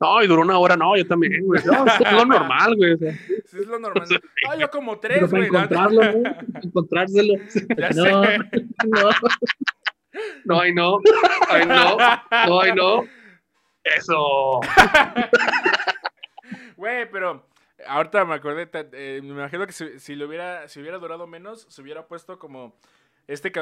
[0.00, 1.62] No, y duró una hora, no, yo también, güey.
[1.64, 2.96] No, es lo normal, güey.
[3.46, 4.06] Sí, es lo normal.
[4.48, 5.46] Ah, yo como tres, güey.
[5.46, 6.30] Encontrarlo, ¿no?
[6.62, 7.34] Encontrárselo.
[7.76, 8.38] Ya no, sé.
[8.84, 9.10] no.
[10.44, 10.98] No, ay, no.
[11.48, 11.96] Ay, no.
[12.46, 13.04] No, ay, no.
[13.82, 14.60] Eso.
[16.76, 17.46] Güey, pero
[17.86, 21.66] ahorita me acordé, eh, me imagino que si, si, le hubiera, si hubiera durado menos,
[21.68, 22.76] se hubiera puesto como
[23.28, 23.52] este,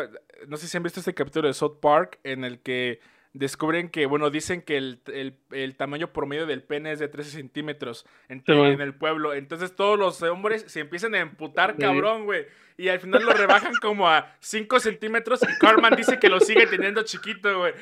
[0.49, 3.01] no sé si han visto este capítulo de South Park en el que
[3.35, 8.43] descubren que, bueno, dicen que el, tamaño promedio del pene es de 13 centímetros en,
[8.47, 9.35] el pueblo.
[9.35, 12.47] Entonces todos los hombres se empiezan a emputar, cabrón, güey.
[12.77, 16.67] Y al final lo rebajan como a 5 centímetros y Carman dice que lo sigue
[16.67, 17.75] teniendo chiquito, güey.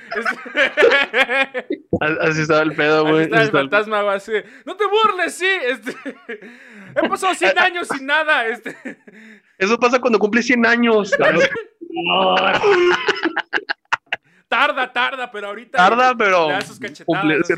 [2.20, 3.32] Así estaba el pedo, güey.
[3.32, 4.32] Así el fantasma, güey, así.
[4.64, 5.46] No te burles, sí.
[5.46, 5.94] Este...
[6.96, 8.46] He pasado 100 años sin nada.
[8.46, 8.76] Este...
[9.60, 11.10] Eso pasa cuando cumple 100 años.
[14.48, 15.76] tarda, tarda, pero ahorita.
[15.76, 16.48] Tarda, pero.
[17.04, 17.52] Cumple, sí,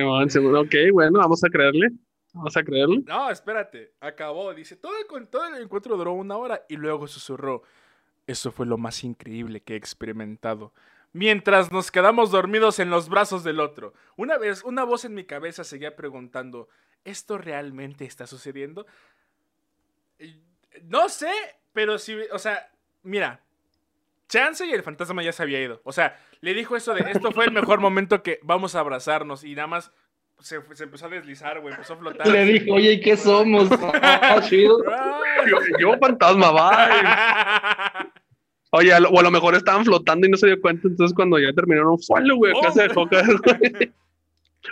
[0.00, 0.60] bueno, seguro.
[0.60, 1.88] Ok, bueno, vamos a creerle.
[2.32, 3.02] Vamos a creerle.
[3.04, 3.94] No, espérate.
[4.00, 4.54] Acabó.
[4.54, 7.64] Dice: todo el, todo el encuentro duró una hora y luego susurró.
[8.28, 10.72] Eso fue lo más increíble que he experimentado.
[11.12, 13.92] Mientras nos quedamos dormidos en los brazos del otro.
[14.16, 16.68] Una vez, una voz en mi cabeza seguía preguntando:
[17.04, 18.86] ¿Esto realmente está sucediendo?
[20.84, 21.30] No sé,
[21.72, 22.70] pero si, o sea,
[23.02, 23.40] mira,
[24.28, 25.80] Chance y el fantasma ya se había ido.
[25.84, 29.42] O sea, le dijo eso de, esto fue el mejor momento que vamos a abrazarnos
[29.42, 29.92] y nada más
[30.40, 32.26] se, empezó a deslizar, güey, empezó a flotar.
[32.26, 33.68] Le dijo, oye, ¿y qué somos?
[34.02, 34.40] Ah,
[35.80, 38.10] yo, fantasma, bye.
[38.70, 41.52] Oye, o a lo mejor estaban flotando y no se dio cuenta, entonces cuando ya
[41.54, 43.92] terminaron, fue güey, acá se dejó güey.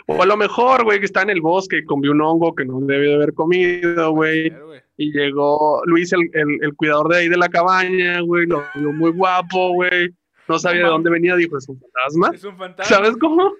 [0.06, 2.64] O a lo mejor, güey, que está en el bosque y comió un hongo que
[2.64, 4.52] no debió de haber comido, güey.
[4.96, 9.12] Y llegó Luis, el, el, cuidador de ahí de la cabaña, güey, lo vio muy
[9.12, 10.10] guapo, güey.
[10.48, 12.30] No sabía de dónde venía, dijo, es un fantasma.
[12.34, 12.96] Es un fantasma.
[12.96, 13.52] ¿Sabes cómo?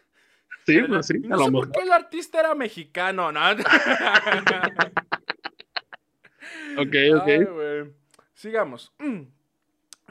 [0.66, 1.18] Sí, pues sí.
[1.20, 3.40] No sé por qué el artista era mexicano, ¿no?
[6.79, 7.29] ok, ok.
[8.35, 8.92] Sigamos.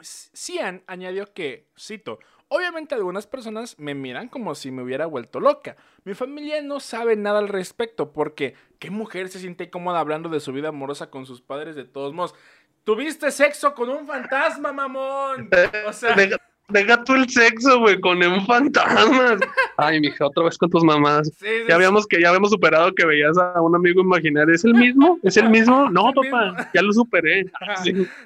[0.00, 5.76] Cian añadió que, cito, Obviamente algunas personas me miran como si me hubiera vuelto loca.
[6.04, 10.38] Mi familia no sabe nada al respecto porque ¿qué mujer se siente cómoda hablando de
[10.38, 12.36] su vida amorosa con sus padres de todos modos?
[12.84, 15.50] Tuviste sexo con un fantasma, mamón.
[15.88, 16.14] O sea,
[16.68, 19.38] deja, tú el sexo, güey, con un fantasma.
[19.76, 21.28] Ay, mija, otra vez con tus mamás.
[21.68, 24.54] ya habíamos que ya habíamos superado que veías a un amigo imaginario.
[24.54, 25.18] ¿Es el mismo?
[25.24, 25.90] ¿Es el mismo?
[25.90, 27.46] No, papá, ya lo superé.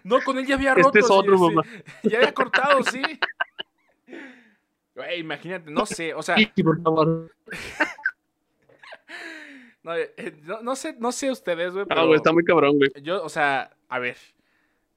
[0.05, 0.89] No, con él ya había roto.
[0.89, 1.63] Este es otro, mamá.
[2.03, 3.01] Ya había cortado, sí
[5.17, 6.37] imagínate, no sé, o sea.
[6.63, 7.33] por favor.
[9.83, 11.87] Eh, no, no, sé, no sé ustedes, güey.
[11.89, 12.91] Ah, güey, está muy cabrón, güey.
[13.03, 14.19] Yo, o sea, a ver.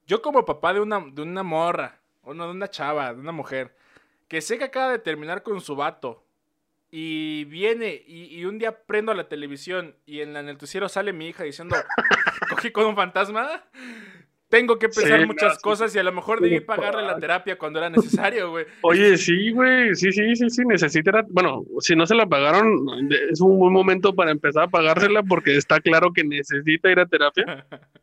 [0.06, 3.32] Yo como papá de una, de una morra, o no, de una chava, de una
[3.32, 3.74] mujer,
[4.28, 6.22] que sé que acaba de terminar con su vato,
[6.90, 11.42] y viene, y, un día prendo la televisión, y en, el noticiero sale mi hija
[11.42, 11.74] diciendo,
[12.50, 13.64] cogí con un fantasma
[14.54, 17.90] tengo que pensar muchas cosas y a lo mejor debí pagarle la terapia cuando era
[17.90, 18.66] necesario, güey.
[18.82, 22.86] Oye, sí, güey, sí, sí, sí, sí, necesita, bueno, si no se la pagaron,
[23.32, 27.06] es un buen momento para empezar a pagársela porque está claro que necesita ir a
[27.06, 27.66] terapia.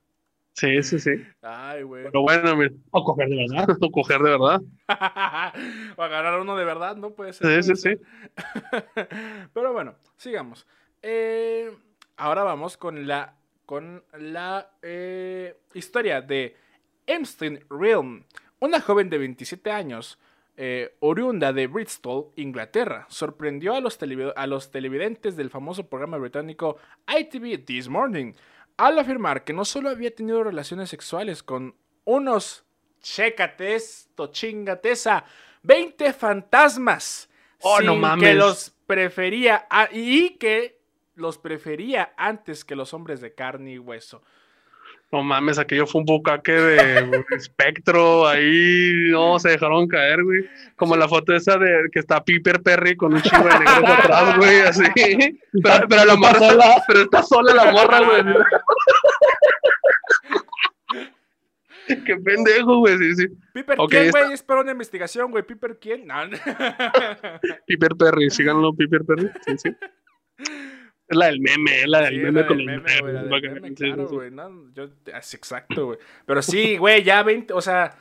[0.53, 1.11] Sí, sí, sí.
[1.41, 2.03] Ay, güey.
[2.03, 2.71] Pero bueno, mira.
[2.91, 3.77] O coger de verdad.
[3.79, 4.61] O coger de verdad.
[5.95, 7.11] o agarrar uno de verdad, ¿no?
[7.11, 7.63] Puede ser.
[7.63, 8.01] Sí, sí, sí.
[9.53, 10.67] Pero bueno, sigamos.
[11.01, 11.71] Eh,
[12.17, 13.40] ahora vamos con la,
[13.71, 16.57] con la eh, historia de
[17.07, 18.25] Epstein Realm.
[18.59, 20.19] Una joven de 27 años,
[20.57, 23.97] eh, oriunda de Bristol, Inglaterra, sorprendió a los,
[24.35, 28.33] a los televidentes del famoso programa británico ITV This Morning
[28.75, 32.65] al afirmar que no solo había tenido relaciones sexuales con unos,
[32.99, 35.23] chécate esto, chingateza,
[35.63, 37.29] 20 fantasmas.
[37.61, 38.27] Oh, no mames.
[38.27, 40.80] Que los prefería y que
[41.15, 44.21] los prefería antes que los hombres de carne y hueso.
[45.11, 50.45] No mames, aquello fue un bucaque de espectro ahí, no, se dejaron caer, güey.
[50.77, 54.37] Como la foto esa de que está Piper Perry con un chivo de negros atrás,
[54.37, 54.83] güey, así.
[54.95, 58.23] Pero, pero la morra sola, pero está sola la morra, güey.
[62.05, 63.27] Qué pendejo, güey, sí, sí.
[63.53, 65.43] Piper quién, güey, es para una investigación, güey.
[65.43, 66.15] Piper quién, no.
[67.67, 69.75] Piper Perry, síganlo, Piper Perry, sí, sí.
[71.11, 73.75] Es la del meme, es la del meme con el meme, güey.
[73.75, 74.31] claro, güey.
[74.31, 75.99] No, yo, es exacto, güey.
[76.25, 77.97] Pero sí, güey, ya 20, o sea,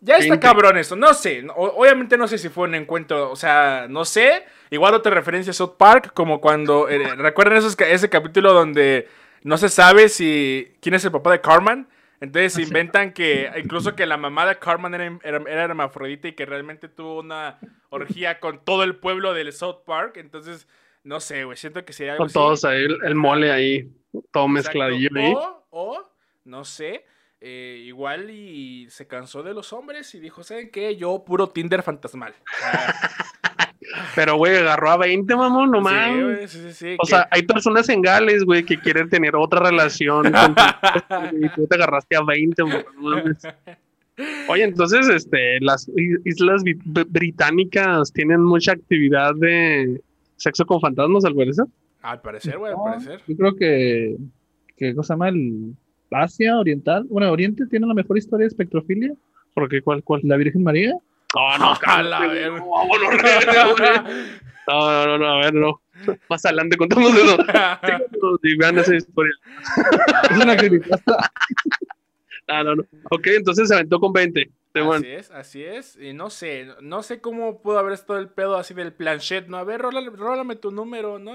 [0.00, 0.96] ya está cabrón eso.
[0.96, 4.44] No sé, obviamente no sé si fue un encuentro, o sea, no sé.
[4.70, 9.08] Igual otra referencia a South Park, como cuando, eh, ¿recuerdan esos, ese capítulo donde
[9.42, 11.86] no se sabe si quién es el papá de Carmen?
[12.20, 16.46] Entonces ah, inventan que incluso que la mamá de Carmen era, era, hermafrodita y que
[16.46, 17.58] realmente tuvo una
[17.90, 20.16] orgía con todo el pueblo del South Park.
[20.16, 20.66] Entonces
[21.04, 23.90] no sé, güey, siento que sería algo Con todos ahí, el, mole ahí,
[24.30, 25.34] todo mezcladillo ahí.
[25.70, 26.02] O,
[26.44, 27.04] no sé,
[27.40, 30.96] eh, igual y se cansó de los hombres y dijo, ¿saben qué?
[30.96, 32.34] Yo puro Tinder fantasmal.
[34.14, 36.50] Pero, güey, agarró a 20, mamón, no mames.
[36.50, 40.26] Sí, sí, sí, o sea, hay personas en Gales, güey, que quieren tener otra relación
[41.40, 43.42] y tú te agarraste a 20, no mames.
[44.48, 45.88] Oye, entonces, este, las
[46.24, 46.62] islas
[47.06, 50.02] británicas tienen mucha actividad de
[50.38, 51.66] sexo con fantasmas, al parecer.
[52.00, 53.20] Al parecer, güey, al parecer.
[53.26, 54.16] Yo creo que,
[54.76, 55.28] ¿qué cosa llama?
[55.28, 55.74] El
[56.10, 57.04] Asia Oriental.
[57.10, 59.12] Bueno, Oriente tiene la mejor historia de espectrofilia.
[59.54, 59.82] ¿Por qué?
[59.82, 60.02] ¿Cuál?
[60.02, 60.20] cuál?
[60.24, 60.94] La Virgen María.
[61.34, 62.20] No, no, cala,
[64.66, 65.80] no, no, no, no, a ver, no.
[66.30, 67.36] Más adelante contamos eso.
[68.42, 69.32] y vean esa historia.
[70.30, 71.30] es una creepypasta.
[72.46, 72.84] Ah, no, no.
[73.10, 74.50] Ok, entonces se aventó con 20.
[74.74, 75.96] Así es, así es.
[75.96, 79.56] Y no sé, no sé cómo pudo haber estado el pedo así del planchet, ¿no?
[79.56, 81.32] A ver, rólame, tu número, ¿no?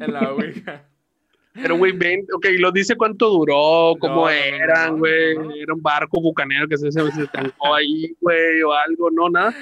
[0.00, 0.84] En, la Ouija.
[1.54, 5.32] Pero, güey, ven, ok, lo dice cuánto duró, cómo eran, güey.
[5.60, 7.28] Era un barco bucanero que se, se, se
[7.74, 9.54] ahí, güey, o algo, no, nada.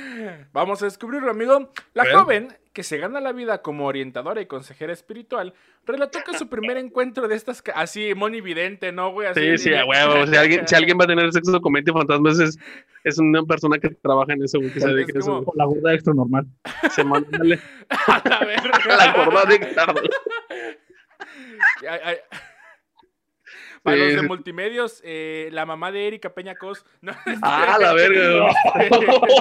[0.53, 1.73] Vamos a descubrirlo, amigo.
[1.95, 5.55] La joven que se gana la vida como orientadora y consejera espiritual,
[5.87, 9.33] relató que su primer encuentro de estas, así, monividente, ¿no, güey?
[9.33, 10.27] sí, sí, a huevo.
[10.27, 12.59] Si alguien, si alguien va a tener sexo con mente fantasmas, es,
[13.03, 15.43] es una persona que trabaja en eso, güey, que se dedica eso.
[15.55, 16.47] La gorda extra normal.
[16.91, 17.59] Se mándale.
[17.89, 18.79] a la verga.
[18.99, 19.59] la gorda de
[23.83, 26.85] Para los de multimedios, eh, la mamá de Erika Peña Cos.
[27.01, 28.51] No, ah, la verga.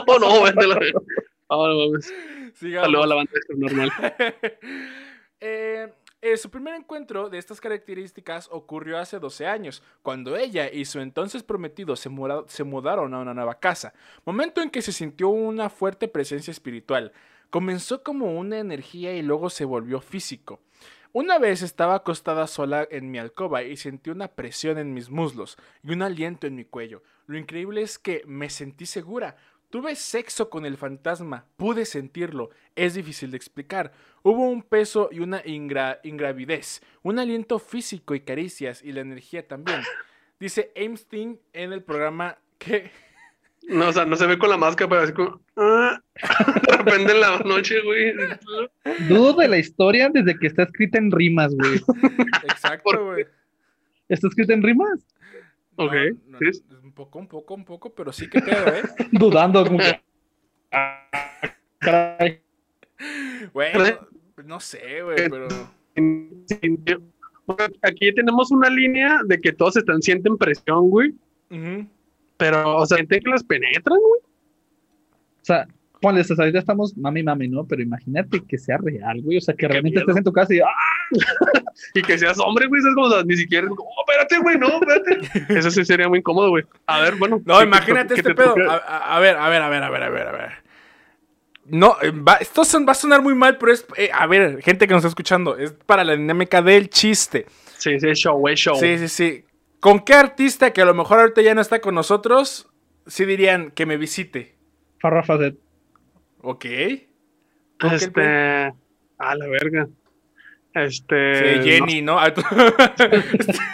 [0.08, 1.02] no, no, vete la verga.
[1.50, 2.12] Ah, no mames.
[2.56, 3.92] Saludos a la banda normal.
[5.42, 10.86] Eh, eh, su primer encuentro de estas características ocurrió hace 12 años, cuando ella y
[10.86, 12.10] su entonces prometido se,
[12.48, 13.94] se mudaron a una nueva casa,
[14.26, 17.12] momento en que se sintió una fuerte presencia espiritual.
[17.52, 20.62] Comenzó como una energía y luego se volvió físico.
[21.12, 25.58] Una vez estaba acostada sola en mi alcoba y sentí una presión en mis muslos
[25.84, 27.04] y un aliento en mi cuello.
[27.28, 29.38] Lo increíble es que me sentí segura,
[29.76, 33.92] Tuve sexo con el fantasma, pude sentirlo, es difícil de explicar.
[34.24, 39.82] Hubo un peso y una ingravidez, un aliento físico y caricias y la energía también.
[40.40, 42.90] Dice Einstein en el programa que...
[43.68, 45.42] No, o sea, no se ve con la máscara, pero así como...
[45.58, 46.02] Ah,
[46.70, 48.14] de repente en la noche, güey.
[49.10, 51.82] Dudo de la historia desde que está escrita en rimas, güey.
[52.44, 53.26] Exacto, güey.
[54.08, 55.06] ¿Está escrita en rimas?
[55.76, 55.94] ok.
[56.82, 58.82] Un poco, un poco, un poco, pero sí que pedo, ¿eh?
[59.12, 60.02] Dudando, como que.
[63.54, 64.08] Bueno,
[64.44, 65.48] no sé, güey, pero.
[67.84, 71.14] Aquí tenemos una línea de que todos están sienten presión, güey.
[72.38, 74.22] Pero, o sea, sienten que las penetran, güey.
[74.22, 75.68] O sea,
[76.06, 77.66] ponle, ahorita estamos mami, mami, ¿no?
[77.66, 79.38] Pero imagínate que sea real, güey.
[79.38, 80.60] O sea, que realmente estés en tu casa y.
[80.60, 80.68] ¡ah!
[81.96, 82.80] y que seas hombre, güey.
[82.80, 83.68] Es como, ni siquiera.
[83.72, 85.54] Oh, espérate, güey, no, espérate.
[85.58, 86.64] Eso sí sería muy incómodo, güey.
[86.86, 87.42] A ver, bueno.
[87.44, 88.54] No, imagínate este pedo.
[88.88, 90.52] A, ver, a ver, a ver, a ver, a ver, a ver.
[91.66, 93.84] No, eh, va, esto va a sonar muy mal, pero es.
[93.98, 97.48] Eh, a ver, gente que nos está escuchando, es para la dinámica del chiste.
[97.80, 98.76] Sí, sí, show, es show.
[98.76, 99.46] Sí, sí, sí.
[99.80, 102.70] ¿Con qué artista que a lo mejor ahorita ya no está con nosotros,
[103.08, 104.56] sí dirían que me visite?
[105.00, 105.65] Farrah Fawcett.
[106.48, 106.66] Ok.
[107.92, 108.72] Este.
[109.18, 109.88] A la verga.
[110.76, 111.64] Este.
[111.64, 112.20] Sí, Jenny, ¿no?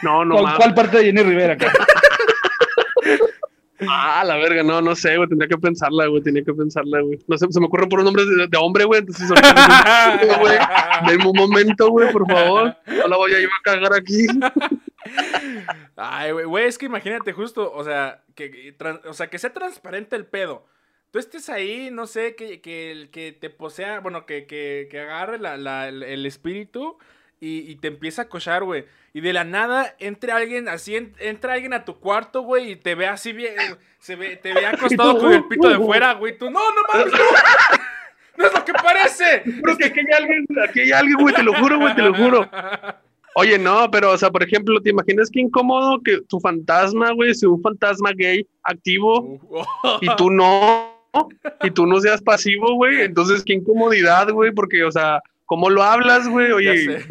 [0.03, 1.57] No, no, ¿Cuál, ¿Cuál, parte de Jenny Rivera?
[3.89, 5.27] ah, la verga, no, no sé, güey.
[5.27, 6.23] Tendría que pensarla, güey.
[6.23, 7.19] Tenía que pensarla, güey.
[7.27, 9.01] No sé, se me ocurren por un nombre de, hombre, güey.
[9.01, 9.41] Entonces, güey.
[11.10, 12.73] Denme un momento, güey, por favor.
[12.88, 14.27] No la voy a ir a cagar aquí.
[15.97, 20.25] Ay, güey, es que imagínate justo, o sea, que, o sea, que sea transparente el
[20.25, 20.67] pedo
[21.12, 25.38] tú estés ahí, no sé, que, que, que te posea, bueno, que, que, que agarre
[25.38, 26.97] la, el, espíritu
[27.39, 28.86] y, te empieza a cochar, güey.
[29.13, 32.95] Y de la nada entre alguien, así entra alguien a tu cuarto, güey, y te
[32.95, 33.56] ve así bien,
[34.00, 36.38] se ve, te ve acostado con el pito de fuera, güey.
[36.38, 37.19] Tú, no, no mames, no.
[38.38, 39.43] no es lo que parece.
[39.63, 42.13] Pero que aquí hay alguien, aquí hay alguien, güey, te lo juro, güey, te lo
[42.13, 42.50] juro.
[43.34, 47.34] Oye, no, pero, o sea, por ejemplo, ¿te imaginas qué incómodo que tu fantasma, güey,
[47.34, 49.39] sea un fantasma gay activo
[50.02, 50.90] y tú no?
[51.63, 55.84] Y tú no seas pasivo, güey, entonces qué incomodidad, güey, porque, o sea, ¿cómo lo
[55.84, 56.52] hablas, güey?
[56.52, 57.06] Oye,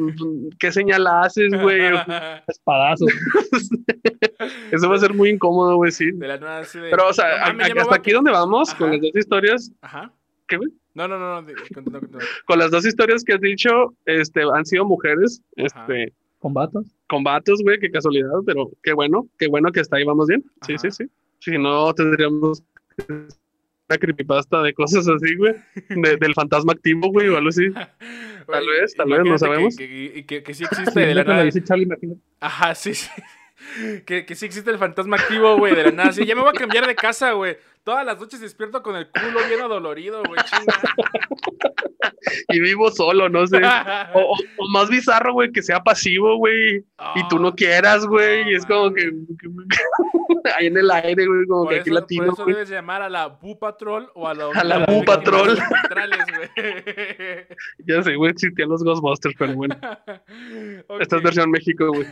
[0.59, 1.81] ¿qué señal haces, güey?
[2.49, 3.05] Espadazo.
[4.73, 6.11] Eso va a ser muy incómodo, güey, sí.
[6.13, 9.71] Pero, o sea, hasta aquí donde vamos, con las dos historias.
[9.83, 10.11] Ajá.
[10.49, 10.71] ¿Qué, güey?
[10.95, 12.19] No, no, no, no.
[12.47, 16.13] Con las dos historias que has dicho, este, han sido mujeres, este.
[16.39, 20.43] Con vatos, güey, qué casualidad, pero qué bueno, qué bueno que hasta ahí vamos bien.
[20.67, 21.05] Sí, sí, sí.
[21.41, 22.63] Si no, tendríamos
[23.99, 25.55] creepypasta de cosas así, güey.
[26.21, 27.71] del fantasma activo, güey, o algo así.
[27.71, 29.77] Tal vez, tal vez, no sabemos.
[29.77, 31.49] Que, que, que, sí existe de la nada.
[32.41, 33.09] Ajá, sí, sí.
[34.07, 36.13] Que, que sí existe el fantasma activo, güey, de la nada.
[36.13, 37.59] Sí, ya me voy a cambiar de casa, güey.
[37.85, 40.81] Todas las noches despierto con el culo bien adolorido, güey, chinga.
[42.49, 43.61] Y vivo solo, no sé.
[44.15, 44.37] O,
[44.71, 46.79] más bizarro, güey, que sea pasivo, güey.
[47.15, 48.51] y tú no ah, quieras, güey.
[48.51, 49.11] y es como que,
[50.57, 52.27] ahí en el aire, güey, como que aquí latino.
[52.27, 55.57] Por eso debes llamar a la Bu Patrol o a la, a la Bu Patrol.
[57.87, 59.77] ya sé, güey, existían los Ghostbusters, pero bueno.
[61.01, 62.07] Esta es versión México, güey.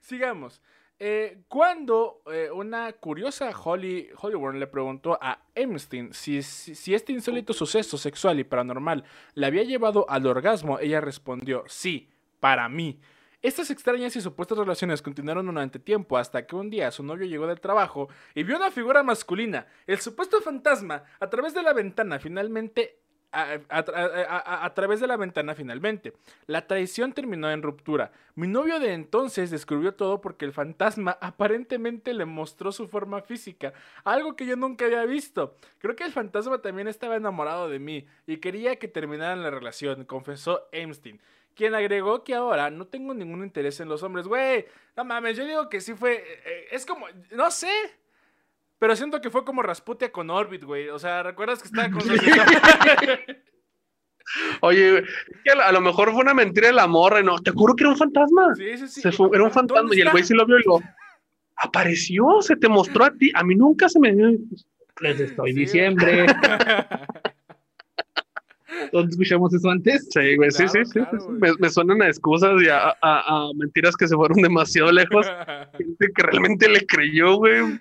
[0.00, 0.62] Sigamos.
[1.02, 7.54] Eh, cuando eh, una curiosa Holly Hollywood le preguntó a Epstein si, si, este insólito
[7.54, 13.00] suceso sexual y paranormal le había llevado al orgasmo, ella respondió, sí, para mí.
[13.40, 17.46] Estas extrañas y supuestas relaciones continuaron durante tiempo hasta que un día su novio llegó
[17.46, 22.18] del trabajo y vio una figura masculina, el supuesto fantasma, a través de la ventana.
[22.18, 22.99] Finalmente
[23.32, 26.12] a, través de la ventana finalmente.
[26.46, 28.12] La traición terminó en ruptura.
[28.34, 33.72] Mi novio de entonces descubrió todo porque el fantasma aparentemente le mostró su forma física,
[34.04, 35.56] algo que yo nunca había visto.
[35.78, 40.04] Creo que el fantasma también estaba enamorado de mí y quería que terminaran la relación,
[40.04, 41.20] confesó Einstein.
[41.54, 44.26] Quien agregó que ahora no tengo ningún interés en los hombres.
[44.26, 44.66] Güey,
[44.96, 46.14] no mames, yo digo que sí fue.
[46.14, 47.06] Eh, eh, es como.
[47.32, 47.68] No sé.
[48.80, 50.88] Pero siento que fue como Rasputia con Orbit, güey.
[50.88, 52.00] O sea, ¿recuerdas que estaba con
[54.62, 55.04] Oye,
[55.44, 57.38] que a lo mejor fue una mentira de la morra, ¿no?
[57.40, 58.54] Te juro que era un fantasma.
[58.54, 59.02] Sí, sí, sí.
[59.34, 60.80] era un fantasma y el güey sí lo vio y lo
[61.56, 63.30] apareció, se te mostró a ti.
[63.34, 66.24] A mí nunca se me Les estoy diciembre.
[68.92, 70.08] ¿Dónde escuchamos eso antes?
[70.10, 71.00] Sí, güey, sí, sí, sí.
[71.58, 72.96] Me, suenan a excusas y a,
[73.56, 75.26] mentiras que se fueron demasiado lejos.
[75.76, 77.78] Gente que realmente le creyó, güey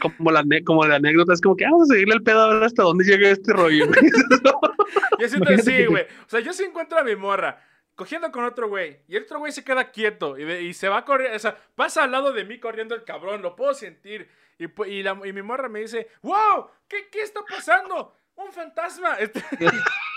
[0.00, 2.82] como la como de anécdota, es como que ah, vamos a seguirle el pedo hasta
[2.82, 3.86] dónde llega este rollo.
[5.18, 6.04] yo siento así, güey.
[6.04, 7.60] O sea, yo sí encuentro a mi morra
[7.94, 11.36] cogiendo con otro güey y el otro güey se queda quieto y, se va corriendo,
[11.36, 14.28] o sea, pasa al lado de mí corriendo el cabrón, lo puedo sentir.
[14.58, 18.14] Y, y, la, y mi morra me dice, wow, ¿qué, qué está pasando?
[18.36, 19.16] Un fantasma.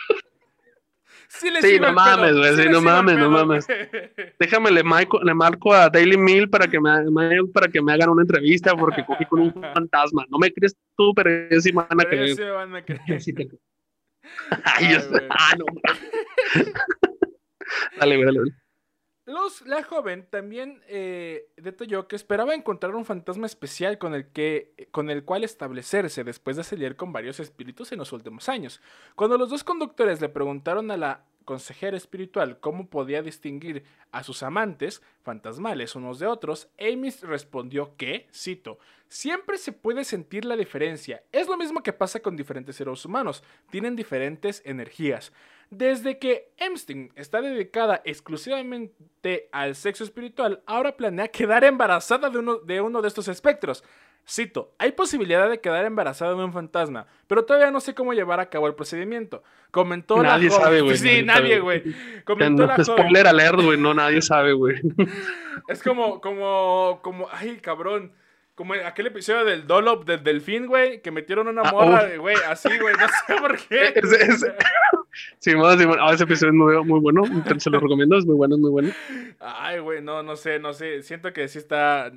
[1.28, 2.56] Sí, no mames, güey.
[2.56, 3.68] Sí, no mames, no mames.
[4.40, 6.92] Déjame, le, le marco a Daily Mail para que me,
[7.54, 10.26] para que me hagan una entrevista porque cogí con un fantasma.
[10.30, 12.36] No me crees tú, pero ellos sí van a creer.
[13.22, 13.48] Sí te...
[14.64, 15.66] Ay, Ay, ah, no.
[18.00, 18.65] dale, güey, dale.
[19.26, 24.88] Los, la joven también eh, detalló que esperaba encontrar un fantasma especial con el, que,
[24.92, 28.82] con el cual establecerse después de salir con varios espíritus en los últimos años.
[29.16, 34.44] Cuando los dos conductores le preguntaron a la consejera espiritual cómo podía distinguir a sus
[34.44, 41.24] amantes fantasmales unos de otros, Amy respondió que, cito, siempre se puede sentir la diferencia.
[41.32, 45.32] Es lo mismo que pasa con diferentes seres humanos, tienen diferentes energías.
[45.70, 52.58] Desde que Epstein está dedicada exclusivamente al sexo espiritual, ahora planea quedar embarazada de uno
[52.58, 53.84] de, uno de estos espectros.
[54.28, 58.40] Cito, hay posibilidad de quedar embarazada de un fantasma, pero todavía no sé cómo llevar
[58.40, 59.44] a cabo el procedimiento.
[59.70, 60.98] Comentó nadie la sabe, güey.
[60.98, 61.84] Sí, nadie, güey.
[62.24, 64.82] Comentó no, la spoiler alert, güey, no nadie sabe, güey.
[65.68, 68.14] Es como, como, como, ay, cabrón.
[68.56, 72.70] Como aquel episodio del Dolop del Delfín, güey, que metieron una ah, morra, güey, así,
[72.80, 73.94] güey, no sé por qué.
[75.40, 77.24] Sí, más, sí, ese episodio es muy, muy bueno,
[77.58, 78.90] se lo recomiendo, es muy bueno, es muy bueno.
[79.40, 82.12] Ay, güey, no, no sé, no sé, siento que sí está...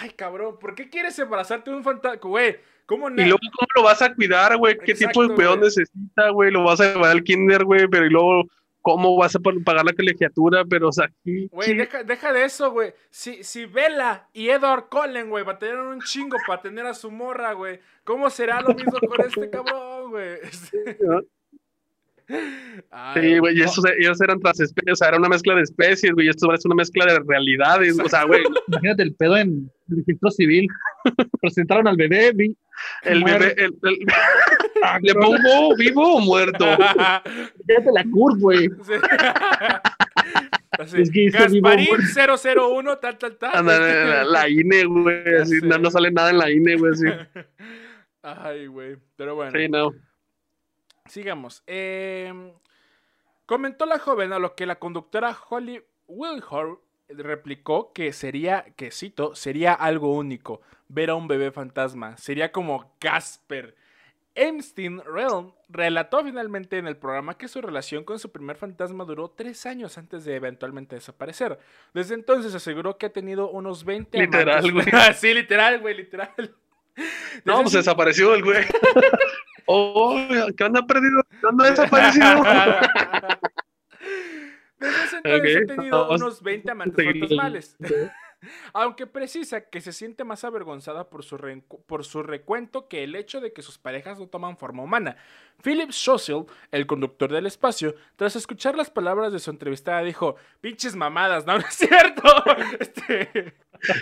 [0.00, 2.56] Ay, cabrón, ¿por qué quieres embarazarte de un fantasma, güey?
[2.86, 3.22] ¿Cómo no?
[3.22, 4.76] Y luego, ¿cómo lo vas a cuidar, güey?
[4.78, 6.50] ¿Qué tipo de cuidado necesita, güey?
[6.50, 8.46] Lo vas a llevar al kinder, güey, pero y luego
[8.82, 10.64] ¿Cómo vas a pagar la colegiatura?
[10.64, 12.94] Pero, o sea, Güey, deja, deja, de eso, güey.
[13.10, 17.52] Si, si Bella y Edward Cullen, güey, batallaron un chingo para tener a su morra,
[17.52, 20.38] güey, ¿cómo será lo mismo con este cabrón, güey?
[23.14, 26.26] sí, güey, y estos, ellos eran transespecies, o sea, era una mezcla de especies, güey,
[26.26, 28.42] y esto es una mezcla de realidades, o sea, güey.
[28.68, 30.68] Imagínate el pedo en el registro civil.
[31.40, 32.56] Presentaron al bebé, vi,
[33.02, 33.74] el bebé, el,
[34.84, 36.64] ah, ¿le pongo vivo o muerto?
[37.66, 38.70] Fíjate la curva, güey.
[40.78, 43.66] Es que Gasparín 001, tal, tal, tal.
[43.66, 47.06] la, la, INE, güey, así, no, no, sale nada en la INE, güey, así.
[48.22, 49.52] Ay, güey, pero bueno.
[49.52, 49.92] Sí, no.
[51.10, 51.64] Sigamos.
[51.66, 52.52] Eh,
[53.44, 59.34] comentó la joven a lo que la conductora Holly Wilhor replicó que sería, que cito,
[59.34, 62.16] sería algo único ver a un bebé fantasma.
[62.16, 63.74] Sería como Casper.
[64.36, 69.30] Einstein Realm relató finalmente en el programa que su relación con su primer fantasma duró
[69.30, 71.58] tres años antes de eventualmente desaparecer.
[71.92, 74.86] Desde entonces aseguró que ha tenido unos 20 Literal, güey.
[75.16, 76.54] sí, literal, güey, literal.
[77.44, 78.64] no, pues desapareció el güey.
[79.70, 80.16] oh,
[80.56, 81.22] ¿qué anda perdido?
[81.28, 82.42] ¿Qué anda desaparecido?
[84.80, 87.76] Desde ese entonces ha tenido unos 20 amantes fantasmales.
[88.72, 91.36] Aunque precisa que se siente más avergonzada por su,
[91.86, 95.16] por su recuento que el hecho de que sus parejas no toman forma humana.
[95.62, 100.96] Philip Schossel, el conductor del espacio, tras escuchar las palabras de su entrevistada, dijo: Pinches
[100.96, 101.54] mamadas, ¿no?
[101.58, 102.22] ¿No es cierto?
[102.80, 103.54] Este...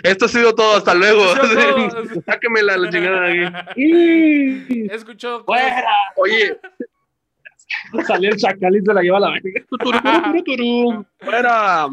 [0.03, 1.23] Esto ha sido todo, hasta luego.
[2.25, 4.87] Sáqueme la, la chingada de aquí.
[4.91, 5.43] Escuchó.
[5.45, 5.85] ¡Fuera!
[6.17, 6.59] Oye.
[8.05, 9.65] Salió el chacal y se la lleva a la verga.
[11.19, 11.89] ¡Fuera!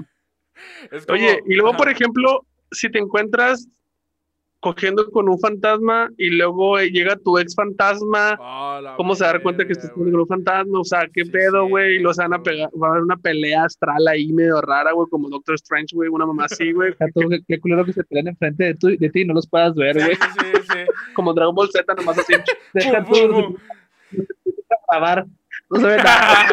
[1.08, 3.68] Oye, y luego, por ejemplo, si te encuentras
[4.60, 9.64] cogiendo con un fantasma y luego llega tu ex fantasma, ah, ¿cómo se da cuenta
[9.64, 10.80] que estás con un fantasma?
[10.80, 11.96] O sea, ¿qué pedo, güey?
[11.96, 15.08] y los van a pegar, va a haber una pelea astral ahí medio rara, güey,
[15.08, 16.94] como Doctor Strange, güey, una mamá así, güey.
[17.48, 19.96] qué, culero que se pelean enfrente de, tu, de ti y no los puedas ver,
[19.96, 20.16] güey.
[20.16, 20.78] Sí, sí,
[21.14, 22.34] como Dragon Ball Z, nomás así.
[22.74, 23.56] Deja tú.
[24.90, 25.26] grabar.
[25.70, 26.48] No se ve nada.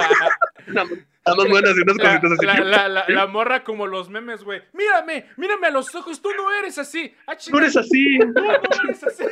[1.25, 2.45] Estamos buenas y unas cositas así.
[2.45, 4.61] La, la, la, morra como los memes, güey.
[4.73, 7.15] Mírame, mírame a los ojos, tú no eres así.
[7.25, 8.19] Ah, tú eres así.
[8.19, 8.51] Tú no
[8.83, 9.23] eres así.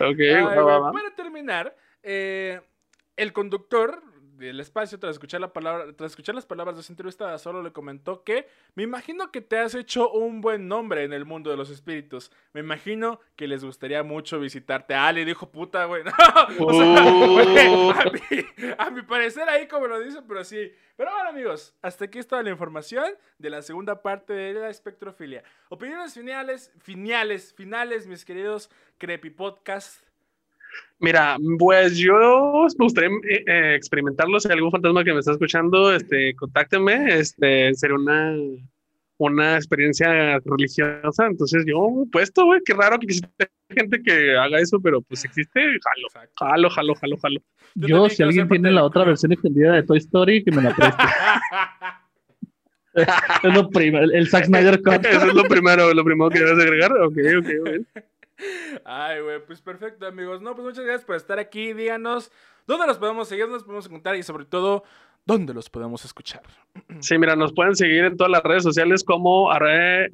[0.00, 0.18] ok,
[0.56, 2.58] va, Para terminar, eh,
[3.18, 4.02] el conductor
[4.36, 7.72] del espacio, tras escuchar, la palabra, tras escuchar las palabras de esa entrevistada, solo le
[7.72, 11.56] comentó que me imagino que te has hecho un buen nombre en el mundo de
[11.56, 12.30] los espíritus.
[12.52, 14.94] Me imagino que les gustaría mucho visitarte.
[14.94, 16.02] Ah, le dijo puta, güey.
[16.58, 17.92] Oh.
[18.78, 20.72] a, mi, parecer ahí como lo dice, pero sí.
[20.96, 23.04] Pero bueno, amigos, hasta aquí está la información
[23.38, 25.42] de la segunda parte de la espectrofilia.
[25.68, 30.11] Opiniones finales, finales, finales, mis queridos Creepy Podcast.
[31.02, 34.38] Mira, pues yo me gustaría eh, eh, experimentarlo.
[34.38, 37.18] Si hay algún fantasma que me está escuchando, este, contáctenme.
[37.18, 38.36] Este, sería una,
[39.18, 41.26] una experiencia religiosa.
[41.26, 45.60] Entonces yo, puesto, güey, qué raro que existe gente que haga eso, pero pues existe,
[45.60, 47.40] jalo, jalo, jalo, jalo, jalo.
[47.74, 51.02] Yo, si alguien tiene la otra versión extendida de Toy Story, que me la preste.
[53.48, 55.04] es lo primero, el, Zack Snyder Cut.
[55.04, 56.92] Eso es lo primero, lo primero que debes agregar.
[56.92, 58.04] Ok, ok, ok.
[58.84, 60.40] Ay, güey, pues perfecto, amigos.
[60.42, 61.72] No, pues muchas gracias por estar aquí.
[61.72, 62.30] Díganos
[62.66, 64.84] dónde nos podemos seguir, dónde nos podemos encontrar y sobre todo,
[65.24, 66.42] dónde los podemos escuchar.
[67.00, 69.50] Sí, mira, nos pueden seguir en todas las redes sociales como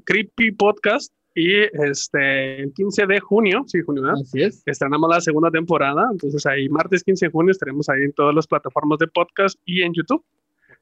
[0.04, 1.12] Creepy Podcast.
[1.34, 1.54] Y
[1.88, 4.20] este, el 15 de junio, sí, junio, ¿verdad?
[4.20, 4.62] Así es.
[4.66, 6.08] Estrenamos la segunda temporada.
[6.10, 9.82] Entonces, ahí, martes 15 de junio, estaremos ahí en todas las plataformas de podcast y
[9.82, 10.24] en YouTube.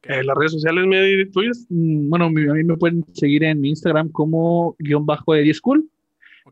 [0.05, 1.66] Eh, las redes sociales me tuyas.
[1.68, 5.91] Mm, bueno, a mí me pueden seguir en mi Instagram como guion bajo de School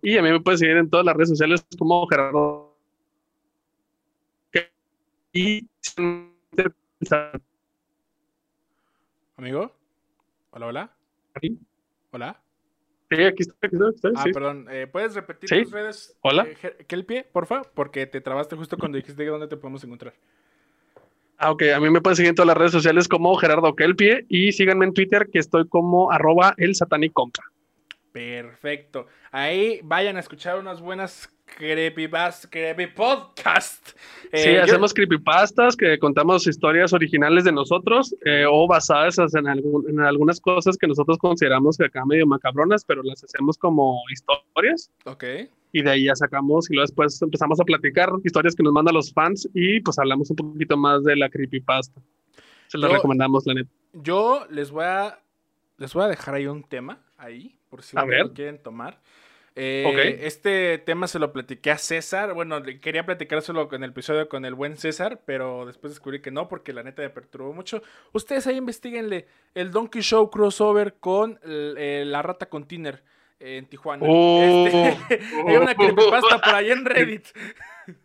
[0.02, 2.76] y a mí me pueden seguir en todas las redes sociales como Gerardo.
[5.32, 5.68] y
[9.36, 9.72] Amigo.
[10.50, 10.96] Hola, hola.
[12.12, 12.40] Hola.
[13.10, 14.66] Sí, aquí estoy, aquí estoy, ah, perdón.
[14.70, 16.16] Eh, ¿Puedes repetir tus redes?
[16.22, 16.46] Hola.
[16.46, 17.62] Eh, Kelpie, porfa?
[17.62, 20.14] Porque te trabaste justo cuando dijiste dónde te podemos encontrar.
[21.36, 21.62] Ah, ok.
[21.74, 24.86] A mí me pueden seguir en todas las redes sociales como Gerardo Kelpie y síganme
[24.86, 26.74] en Twitter que estoy como arroba el
[28.14, 29.08] Perfecto.
[29.32, 33.88] Ahí vayan a escuchar unas buenas creepypast, creepypodcast.
[34.30, 39.98] Eh, sí, hacemos creepypastas que contamos historias originales de nosotros eh, o basadas en, en,
[39.98, 44.92] algunas cosas que nosotros consideramos que acá medio macabronas, pero las hacemos como historias.
[45.06, 45.24] Ok.
[45.72, 48.94] Y de ahí ya sacamos y luego después empezamos a platicar historias que nos mandan
[48.94, 52.00] los fans y pues hablamos un poquito más de la creepypasta.
[52.68, 53.70] Se lo recomendamos, la neta.
[53.92, 55.18] Yo les voy a
[55.78, 59.00] les voy a dejar ahí un tema ahí por si lo quieren tomar.
[59.56, 62.34] Eh, este tema se lo platiqué a César.
[62.34, 66.46] Bueno, quería platicárselo en el episodio con el buen César, pero después descubrí que no,
[66.46, 67.82] porque la neta me perturbó mucho.
[68.12, 73.02] Ustedes ahí investiguenle el Donkey Show crossover con la rata con Tiner
[73.40, 74.04] en Tijuana.
[74.06, 74.40] Oh.
[74.40, 75.18] Este,
[75.48, 77.26] hay una creepypasta por ahí en Reddit.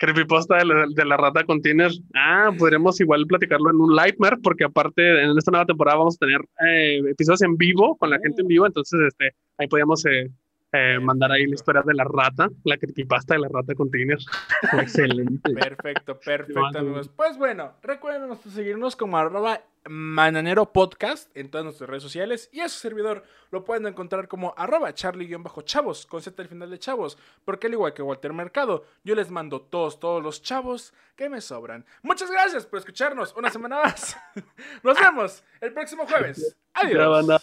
[0.00, 1.90] Creepypasta de la, de la rata con Tiner.
[2.14, 6.24] Ah, podremos igual platicarlo en un Nightmare, porque aparte en esta nueva temporada vamos a
[6.24, 10.30] tener eh, episodios en vivo, con la gente en vivo, entonces este, ahí podríamos eh,
[10.72, 14.18] eh, mandar ahí la historia de la rata, la creepypasta de la rata con Tiner.
[14.80, 15.52] Excelente.
[15.52, 17.08] Perfecto, perfecto, amigos.
[17.08, 22.68] Pues bueno, recuerden seguirnos como arroba Mananero Podcast en todas nuestras redes sociales y a
[22.68, 27.66] su servidor lo pueden encontrar como arroba charlie-chavos con Z al final de chavos porque
[27.66, 31.84] al igual que Walter Mercado yo les mando todos, todos los chavos que me sobran.
[32.02, 34.16] Muchas gracias por escucharnos una semana más.
[34.82, 36.56] Nos vemos el próximo jueves.
[36.74, 37.42] Adiós.